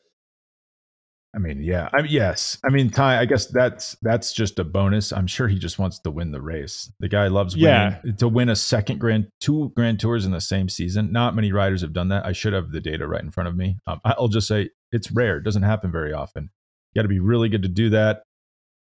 [1.36, 1.90] I mean, yeah.
[1.92, 2.58] I mean, yes.
[2.64, 5.12] I mean, Ty, I guess that's that's just a bonus.
[5.12, 6.90] I'm sure he just wants to win the race.
[7.00, 7.96] The guy loves winning.
[8.02, 8.12] Yeah.
[8.18, 11.12] To win a second grand, two grand tours in the same season.
[11.12, 12.24] Not many riders have done that.
[12.24, 13.76] I should have the data right in front of me.
[13.86, 15.36] Um, I'll just say it's rare.
[15.36, 16.50] It doesn't happen very often.
[16.92, 18.22] You got to be really good to do that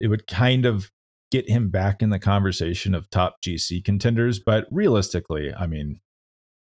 [0.03, 0.91] it would kind of
[1.32, 4.38] get him back in the conversation of top GC contenders.
[4.38, 6.01] But realistically, I mean,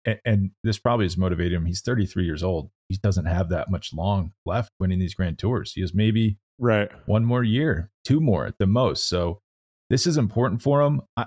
[0.05, 1.65] and, and, this probably has motivated him.
[1.65, 2.69] He's 33 years old.
[2.87, 5.73] He doesn't have that much long left winning these grand tours.
[5.73, 9.07] He has maybe right one more year, two more at the most.
[9.07, 9.41] So
[9.89, 11.01] this is important for him.
[11.17, 11.25] I,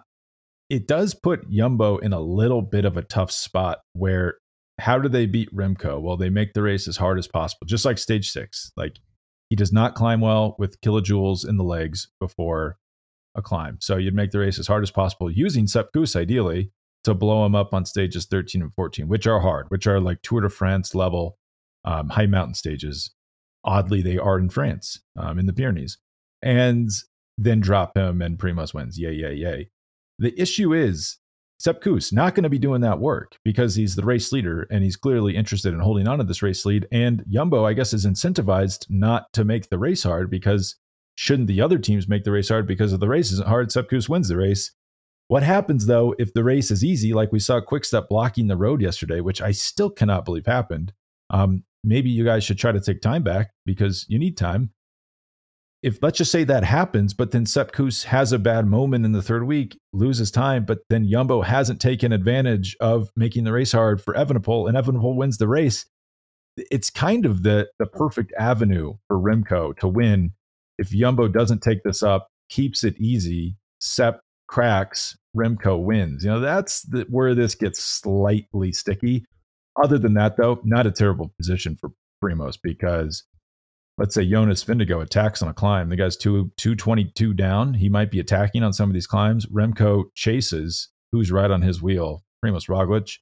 [0.70, 4.36] it does put Yumbo in a little bit of a tough spot where
[4.80, 6.00] how do they beat Remco?
[6.00, 8.72] Well, they make the race as hard as possible, just like stage six.
[8.76, 8.98] Like
[9.50, 12.78] he does not climb well with kilojoules in the legs before
[13.34, 13.78] a climb.
[13.80, 16.72] So you'd make the race as hard as possible using Sepp Kuss ideally
[17.04, 20.22] to blow him up on stages 13 and 14, which are hard, which are like
[20.22, 21.38] Tour de France level
[21.84, 23.10] um, high mountain stages.
[23.64, 25.98] Oddly, they are in France, um, in the Pyrenees.
[26.42, 26.90] And
[27.38, 28.98] then drop him and Primoz wins.
[28.98, 29.70] Yay, yay, yay.
[30.18, 31.18] The issue is
[31.58, 34.82] Sepp Kuss not going to be doing that work because he's the race leader and
[34.82, 36.86] he's clearly interested in holding on to this race lead.
[36.90, 40.76] And Jumbo, I guess, is incentivized not to make the race hard because
[41.14, 43.88] shouldn't the other teams make the race hard because if the race isn't hard, Sepp
[43.88, 44.72] Kuss wins the race.
[45.32, 48.82] What happens though if the race is easy, like we saw Quickstep blocking the road
[48.82, 50.92] yesterday, which I still cannot believe happened?
[51.30, 54.72] Um, maybe you guys should try to take time back because you need time
[55.82, 59.12] if let's just say that happens, but then Sepp Kuss has a bad moment in
[59.12, 63.72] the third week, loses time, but then Yumbo hasn't taken advantage of making the race
[63.72, 65.86] hard for Evenepoel, and wins the race.
[66.58, 70.34] It's kind of the the perfect avenue for Remco to win
[70.76, 76.24] if Yumbo doesn't take this up, keeps it easy, Sepp cracks, Remco wins.
[76.24, 79.24] You know, that's the, where this gets slightly sticky.
[79.82, 81.90] Other than that, though, not a terrible position for
[82.22, 83.24] Primoz because
[83.98, 85.88] let's say Jonas Vingegaard attacks on a climb.
[85.88, 87.74] The guy's two, 222 down.
[87.74, 89.46] He might be attacking on some of these climbs.
[89.46, 93.18] Remco chases who's right on his wheel, Primoz Roglic.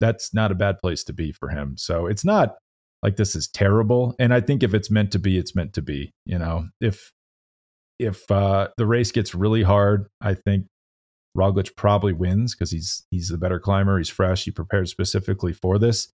[0.00, 1.76] That's not a bad place to be for him.
[1.76, 2.56] So it's not
[3.02, 4.14] like this is terrible.
[4.18, 6.12] And I think if it's meant to be, it's meant to be.
[6.24, 7.12] You know, if
[7.98, 10.66] if uh, the race gets really hard, I think
[11.36, 13.98] Roglic probably wins because he's he's the better climber.
[13.98, 14.44] He's fresh.
[14.44, 16.12] He prepared specifically for this.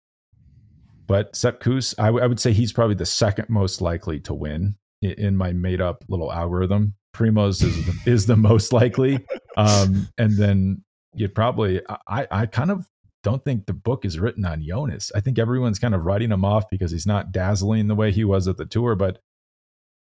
[1.06, 4.34] But Sepp Kuss, I, w- I would say he's probably the second most likely to
[4.34, 6.96] win in, in my made up little algorithm.
[7.14, 9.20] Primoz is the, is the most likely,
[9.58, 10.84] um, and then
[11.14, 12.88] you'd probably I I kind of
[13.24, 15.12] don't think the book is written on Jonas.
[15.16, 18.24] I think everyone's kind of writing him off because he's not dazzling the way he
[18.26, 19.20] was at the tour, but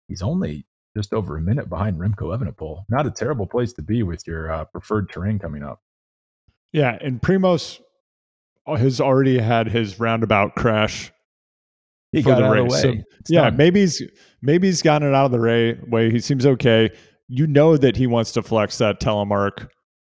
[0.07, 2.83] he's only just over a minute behind Remco Evenepoel.
[2.89, 5.81] Not a terrible place to be with your uh, preferred terrain coming up.
[6.71, 7.79] Yeah, and Primoz
[8.67, 11.11] has already had his roundabout crash.
[12.11, 12.61] He got the out race.
[12.61, 13.03] of the way.
[13.25, 13.57] So, yeah, done.
[13.57, 14.01] maybe he's
[14.41, 16.11] maybe he's gotten it out of the ray, way.
[16.11, 16.91] He seems okay.
[17.27, 19.67] You know that he wants to flex that telemark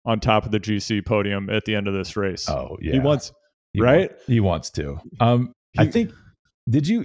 [0.07, 2.49] on top of the GC podium at the end of this race.
[2.49, 3.33] Oh yeah, he wants
[3.73, 4.11] he right.
[4.27, 4.99] he wants to.
[5.21, 6.13] Um, he, I think.
[6.69, 7.05] Did you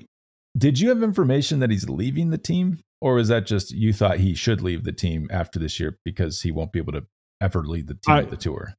[0.58, 4.20] did you have information that he's leaving the team, or was that just you thought
[4.20, 7.06] he should leave the team after this year because he won't be able to
[7.42, 8.76] ever lead the team I, at the tour?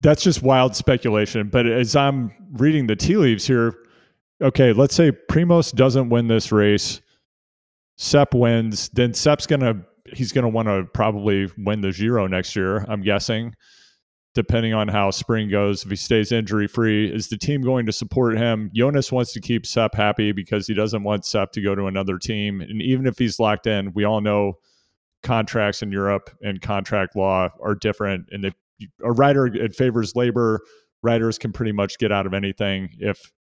[0.00, 1.48] that's just wild speculation.
[1.48, 3.74] But as I'm reading the tea leaves here,
[4.40, 7.00] okay, let's say Primoz doesn't win this race,
[7.96, 9.82] Sepp wins, then Sepp's gonna
[10.12, 12.84] he's gonna want to probably win the Giro next year.
[12.88, 13.54] I'm guessing,
[14.38, 15.82] depending on how spring goes.
[15.82, 18.70] If he stays injury free, is the team going to support him?
[18.72, 22.18] Jonas wants to keep Sepp happy because he doesn't want Sepp to go to another
[22.18, 22.60] team.
[22.60, 24.52] And even if he's locked in, we all know
[25.24, 30.60] contracts in Europe and contract law are different, and a rider it favors labor.
[31.02, 33.32] riders can pretty much get out of anything if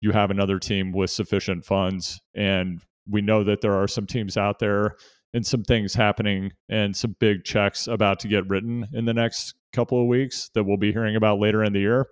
[0.00, 2.20] you have another team with sufficient funds.
[2.34, 4.96] And we know that there are some teams out there
[5.32, 9.54] and some things happening and some big checks about to get written in the next
[9.74, 12.06] couple of weeks that we'll be hearing about later in the year.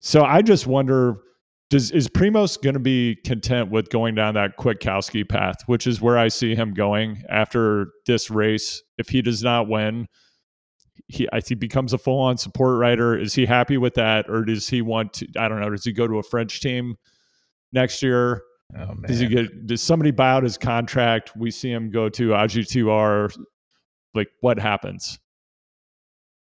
[0.00, 1.16] So I just wonder
[1.72, 6.02] does is Primoz going to be content with going down that Kwiatkowski path, which is
[6.02, 8.82] where I see him going after this race?
[8.98, 10.06] If he does not win,
[11.08, 13.18] he I he becomes a full on support rider.
[13.18, 15.28] Is he happy with that, or does he want to?
[15.38, 15.70] I don't know.
[15.70, 16.94] Does he go to a French team
[17.72, 18.42] next year?
[18.78, 19.66] Oh, does he get?
[19.66, 21.32] Does somebody buy out his contract?
[21.36, 23.34] We see him go to AG2R.
[24.14, 25.18] Like what happens?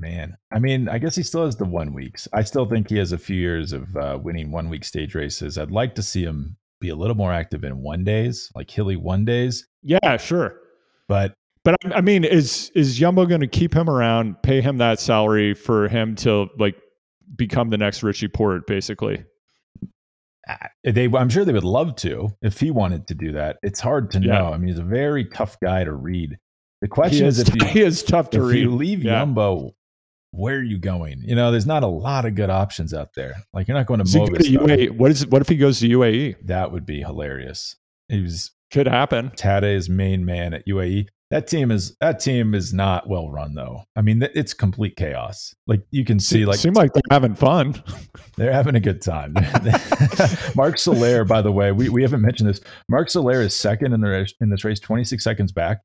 [0.01, 2.27] Man, I mean, I guess he still has the one weeks.
[2.33, 5.59] I still think he has a few years of uh, winning one week stage races.
[5.59, 8.95] I'd like to see him be a little more active in one days, like hilly
[8.95, 9.67] one days.
[9.83, 10.57] Yeah, sure.
[11.07, 14.99] But but I mean, is is Yumbo going to keep him around, pay him that
[14.99, 16.75] salary for him to like
[17.35, 19.23] become the next Richie Porte, basically?
[20.83, 23.57] They, I'm sure they would love to if he wanted to do that.
[23.61, 24.39] It's hard to yeah.
[24.39, 24.45] know.
[24.47, 26.37] I mean, he's a very tough guy to read.
[26.81, 28.61] The question is, is, if you, he is tough to if read.
[28.61, 29.19] you leave yeah.
[29.19, 29.75] Jumbo,
[30.31, 31.21] where are you going?
[31.23, 33.35] You know, there's not a lot of good options out there.
[33.53, 34.05] Like you're not going to.
[34.05, 34.91] UAE.
[34.91, 35.27] What is?
[35.27, 36.35] What if he goes to UAE?
[36.45, 37.75] That would be hilarious.
[38.07, 39.31] He was could happen.
[39.31, 41.07] Tadej's main man at UAE.
[41.29, 43.83] That team is that team is not well run though.
[43.95, 45.53] I mean, it's complete chaos.
[45.65, 47.81] Like you can see, like seem like they're having fun.
[48.37, 49.35] They're having a good time.
[50.55, 52.61] Marc Soler, by the way, we, we haven't mentioned this.
[52.89, 55.81] Marc Soler is second in the race, in this race, 26 seconds back.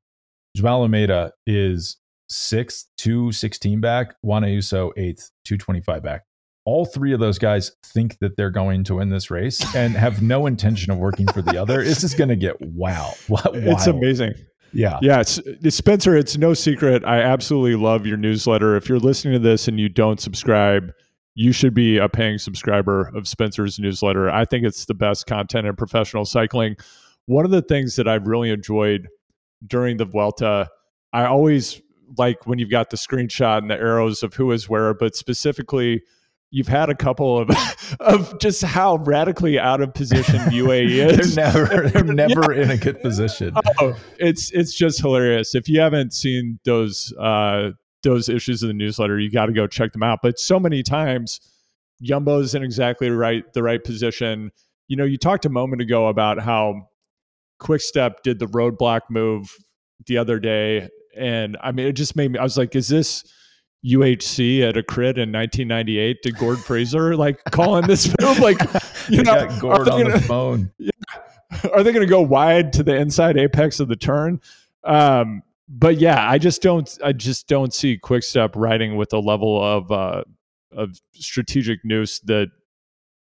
[0.55, 1.97] Joao Almeida is
[2.27, 4.15] sixth, 216 back.
[4.21, 6.23] Juan Ayuso, eighth, 225 back.
[6.65, 10.21] All three of those guys think that they're going to win this race and have
[10.21, 11.81] no intention of working for the other.
[11.83, 13.13] This is going to get wow.
[13.29, 13.55] Wild.
[13.55, 14.33] It's amazing.
[14.73, 14.99] Yeah.
[15.01, 15.21] Yeah.
[15.21, 17.05] It's, Spencer, it's no secret.
[17.05, 18.75] I absolutely love your newsletter.
[18.75, 20.91] If you're listening to this and you don't subscribe,
[21.35, 24.29] you should be a paying subscriber of Spencer's newsletter.
[24.29, 26.75] I think it's the best content in professional cycling.
[27.27, 29.07] One of the things that I've really enjoyed
[29.65, 30.67] during the Vuelta,
[31.13, 31.81] I always
[32.17, 36.01] like when you've got the screenshot and the arrows of who is where, but specifically,
[36.51, 37.49] you've had a couple of
[37.99, 41.35] of just how radically out of position UAE is.
[41.35, 42.63] they're never they're never yeah.
[42.63, 43.53] in a good position.
[43.79, 45.55] Oh, it's it's just hilarious.
[45.55, 47.71] If you haven't seen those uh,
[48.03, 50.19] those issues of the newsletter, you got to go check them out.
[50.21, 51.39] But so many times,
[52.01, 54.51] Jumbo's in exactly right the right position.
[54.87, 56.87] You know, you talked a moment ago about how
[57.59, 59.53] Quickstep did the roadblock move
[60.05, 62.39] the other day, and I mean, it just made me.
[62.39, 63.23] I was like, is this
[63.85, 68.59] UHC at a crit in 1998 to Gord Fraser, like calling this move, like
[69.09, 70.71] you know, got Gord on gonna, the phone.
[70.79, 74.41] Yeah, are they going to go wide to the inside apex of the turn?
[74.83, 79.63] Um, but yeah, I just don't, I just don't see Quickstep riding with a level
[79.63, 80.23] of uh,
[80.73, 82.49] of strategic nous that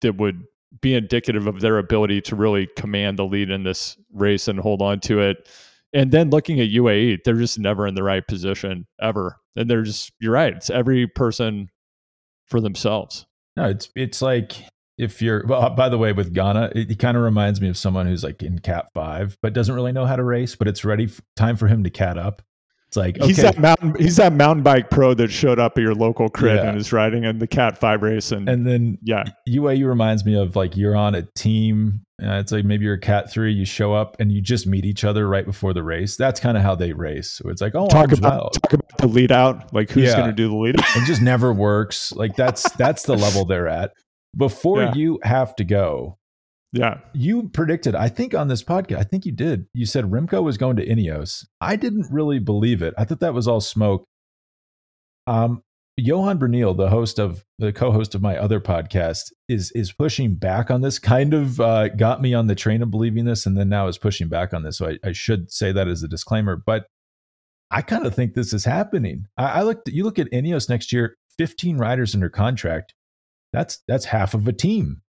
[0.02, 0.44] that would
[0.82, 4.82] be indicative of their ability to really command the lead in this race and hold
[4.82, 5.50] on to it.
[5.94, 9.38] And then looking at UAE, they're just never in the right position ever.
[9.56, 10.54] And they're just you're right.
[10.54, 11.70] It's every person
[12.48, 13.26] for themselves.
[13.56, 14.54] No, it's it's like
[14.98, 17.70] if you're well uh, by the way with Ganna, it, it kind of reminds me
[17.70, 20.68] of someone who's like in cat 5 but doesn't really know how to race but
[20.68, 22.42] it's ready f- time for him to cat up
[22.96, 23.28] it's like okay.
[23.28, 26.56] he's that mountain he's that mountain bike pro that showed up at your local crit
[26.56, 26.70] yeah.
[26.70, 30.36] and is riding in the cat 5 race and and then yeah UAE reminds me
[30.36, 33.66] of like you're on a team uh, it's like maybe you're a cat 3 you
[33.66, 36.64] show up and you just meet each other right before the race that's kind of
[36.64, 39.90] how they race so it's like oh talk about talk about the lead out like
[39.90, 40.16] who's yeah.
[40.16, 43.46] going to do the lead out it just never works like that's that's the level
[43.46, 43.92] they're at
[44.38, 44.94] before yeah.
[44.94, 46.18] you have to go
[46.76, 47.00] yeah.
[47.14, 49.66] You predicted, I think on this podcast, I think you did.
[49.74, 51.46] You said Remco was going to Ineos.
[51.62, 52.94] I didn't really believe it.
[52.98, 54.06] I thought that was all smoke.
[55.26, 55.64] Um,
[55.98, 60.70] Johan Bruyneel, the host of the co-host of my other podcast, is is pushing back
[60.70, 61.00] on this.
[61.00, 63.98] Kind of uh, got me on the train of believing this, and then now is
[63.98, 64.78] pushing back on this.
[64.78, 66.58] So I, I should say that as a disclaimer.
[66.58, 66.88] But
[67.72, 69.28] I kind of think this is happening.
[69.38, 69.88] I, I looked.
[69.88, 72.94] You look at Ineos next year, fifteen riders under contract.
[73.54, 75.02] That's that's half of a team.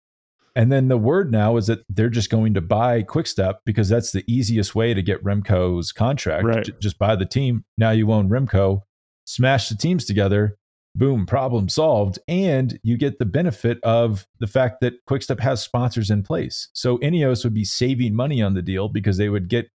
[0.57, 4.12] And then the word now is that they're just going to buy Quickstep because that's
[4.12, 6.44] the easiest way to get Remco's contract.
[6.44, 6.64] Right.
[6.64, 7.64] J- just buy the team.
[7.76, 8.82] Now you own Remco,
[9.24, 10.57] smash the teams together,
[10.94, 12.20] boom, problem solved.
[12.28, 16.68] And you get the benefit of the fact that Quickstep has sponsors in place.
[16.72, 19.68] So Ineos would be saving money on the deal because they would get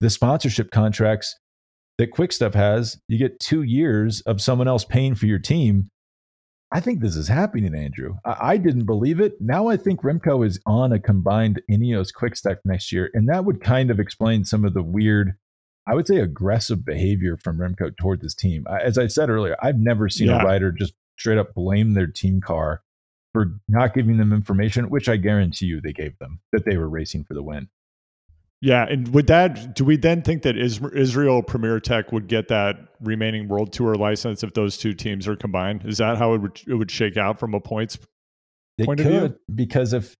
[0.00, 1.36] the sponsorship contracts
[1.98, 2.98] that Quickstep has.
[3.06, 5.90] You get two years of someone else paying for your team
[6.72, 8.16] I think this is happening, Andrew.
[8.24, 9.34] I, I, didn't believe it.
[9.40, 13.60] Now I think Remco is on a combined Ineos Quickstep next year, and that would
[13.60, 15.34] kind of explain some of the weird,
[15.86, 18.66] I would say, aggressive behavior from Remco toward this team.
[18.68, 20.42] As I said earlier, I've never seen yeah.
[20.42, 22.82] a rider just straight up blame their team car
[23.32, 26.88] for not giving them information, which I guarantee you they gave them that they were
[26.88, 27.68] racing for the win.
[28.64, 32.78] Yeah, and would that do we then think that Israel Premier Tech would get that
[32.98, 35.84] remaining World Tour license if those two teams are combined?
[35.84, 37.98] Is that how it would it would shake out from a points
[38.78, 39.38] it point could, of view?
[39.54, 40.14] Because if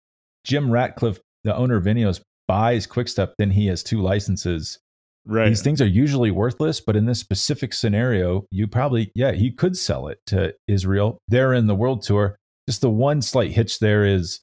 [0.45, 4.79] Jim Ratcliffe, the owner of Ineos, buys Quickstep, then he has two licenses.
[5.25, 5.49] Right.
[5.49, 9.75] These things are usually worthless, but in this specific scenario, you probably yeah he could
[9.75, 11.17] sell it to Israel.
[11.29, 12.37] They're in the World Tour.
[12.69, 14.41] Just the one slight hitch there is,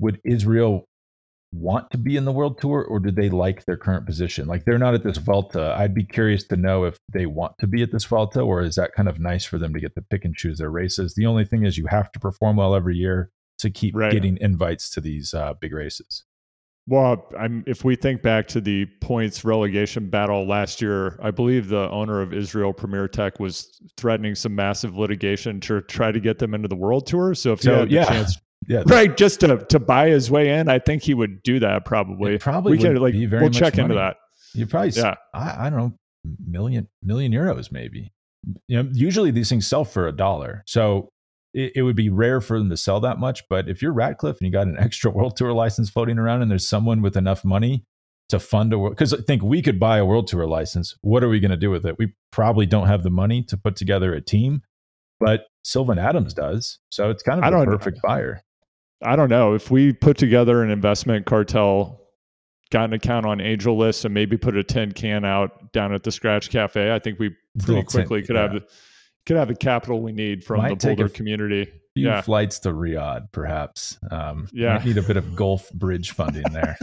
[0.00, 0.84] would Israel
[1.54, 4.46] want to be in the world tour or do they like their current position?
[4.46, 5.74] Like they're not at this Vuelta.
[5.78, 8.74] I'd be curious to know if they want to be at this Vuelta or is
[8.74, 11.14] that kind of nice for them to get to pick and choose their races?
[11.14, 14.12] The only thing is you have to perform well every year to keep right.
[14.12, 16.24] getting invites to these uh, big races.
[16.86, 21.68] Well, I'm, if we think back to the points relegation battle last year, I believe
[21.68, 26.38] the owner of Israel Premier Tech was threatening some massive litigation to try to get
[26.38, 27.34] them into the World Tour.
[27.34, 28.04] So if so, you had the yeah.
[28.04, 28.36] chance
[28.68, 29.16] yeah, right.
[29.16, 31.84] Just to to buy his way in, I think he would do that.
[31.84, 33.84] Probably, probably we could like we'll check money.
[33.84, 34.16] into that.
[34.54, 35.92] You probably, yeah, I, I don't know,
[36.46, 38.12] million million euros maybe.
[38.68, 41.10] You know, usually these things sell for a dollar, so
[41.54, 43.42] it, it, would be rare for them to sell that much.
[43.48, 46.50] But if you're Ratcliffe and you got an extra World Tour license floating around, and
[46.50, 47.84] there's someone with enough money
[48.28, 50.96] to fund a world, because I think we could buy a world tour license.
[51.02, 51.96] What are we going to do with it?
[51.98, 54.62] We probably don't have the money to put together a team,
[55.20, 56.78] but Sylvan Adams does.
[56.90, 58.42] So it's kind of I a don't- perfect buyer.
[59.04, 62.00] I don't know if we put together an investment cartel,
[62.70, 66.02] got an account on Angel List, and maybe put a tin can out down at
[66.02, 66.92] the Scratch Cafe.
[66.92, 68.42] I think we pretty Little tin- quickly could yeah.
[68.42, 68.62] have the
[69.26, 71.64] could have the capital we need from Might the Boulder f- community.
[71.94, 72.20] few Yeah.
[72.20, 73.98] flights to Riyadh, perhaps.
[74.10, 74.82] Um, Yeah.
[74.84, 76.76] need a bit of Gulf Bridge funding there.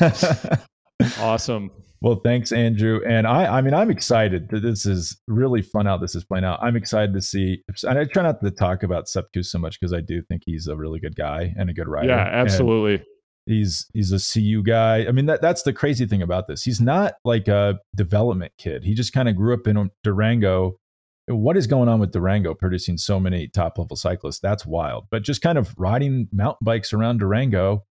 [1.18, 1.70] Awesome.
[2.02, 3.00] Well, thanks, Andrew.
[3.06, 6.44] And I, I mean, I'm excited that this is really fun how this is playing
[6.44, 6.58] out.
[6.62, 7.62] I'm excited to see.
[7.82, 10.42] And I try not to talk about Sepp Kuss so much because I do think
[10.46, 12.08] he's a really good guy and a good rider.
[12.08, 13.04] Yeah, And absolutely.
[13.44, 15.06] he's he's a CU guy.
[15.06, 16.62] I mean, that that's the crazy thing about this.
[16.62, 18.82] He's not like a development kid.
[18.82, 20.78] He just kind of grew up in Durango.
[21.26, 24.40] What is going on with Durango producing so many top level cyclists?
[24.40, 25.06] That's wild.
[25.10, 27.84] But just kind of riding mountain bikes around Durango,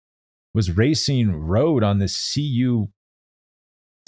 [0.54, 2.88] was racing road on this CU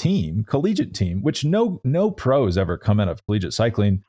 [0.01, 4.03] team, collegiate team, which no no pros ever come out of collegiate cycling.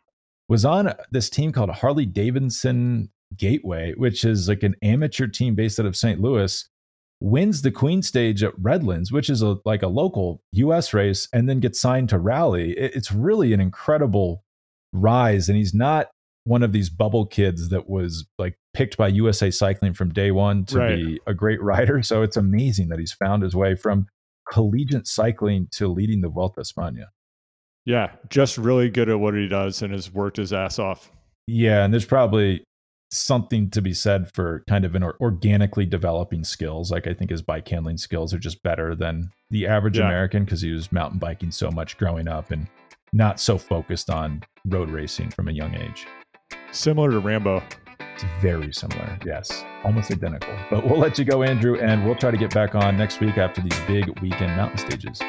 [0.49, 5.81] Was on this team called Harley Davidson Gateway, which is like an amateur team based
[5.81, 6.21] out of St.
[6.21, 6.69] Louis
[7.21, 10.93] wins the Queen Stage at Redlands, which is a like a local U.S.
[10.93, 12.73] race, and then gets signed to Rally.
[12.73, 14.43] It- it's really an incredible
[14.93, 16.09] rise, and he's not
[16.45, 20.65] one of these bubble kids that was like picked by USA Cycling from day one
[20.67, 20.97] to Right.
[20.97, 22.03] be a great rider.
[22.03, 24.07] So it's amazing that he's found his way from
[24.53, 27.07] collegiate cycling to leading the Vuelta España.
[27.87, 31.11] Yeah, just really good at what he does and has worked his ass off.
[31.47, 32.63] Yeah, and there's probably
[33.11, 36.91] something to be said for kind of an or- organically developing skills.
[36.93, 40.05] Like I think his bike handling skills are just better than the average Yeah.
[40.07, 42.69] American because he was mountain biking so much growing up and
[43.13, 46.07] not so focused on road racing from a young age.
[46.71, 47.63] Similar to Rambo.
[48.15, 49.19] It's very similar.
[49.25, 50.55] Yes, almost identical.
[50.71, 53.39] But we'll let you go, Andrew, and we'll try to get back on next week
[53.39, 55.21] after these big weekend mountain stages.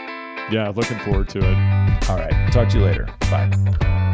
[0.52, 2.10] Yeah, looking forward to it.
[2.10, 2.52] All right.
[2.52, 3.08] Talk to you later.
[3.32, 4.12] Bye.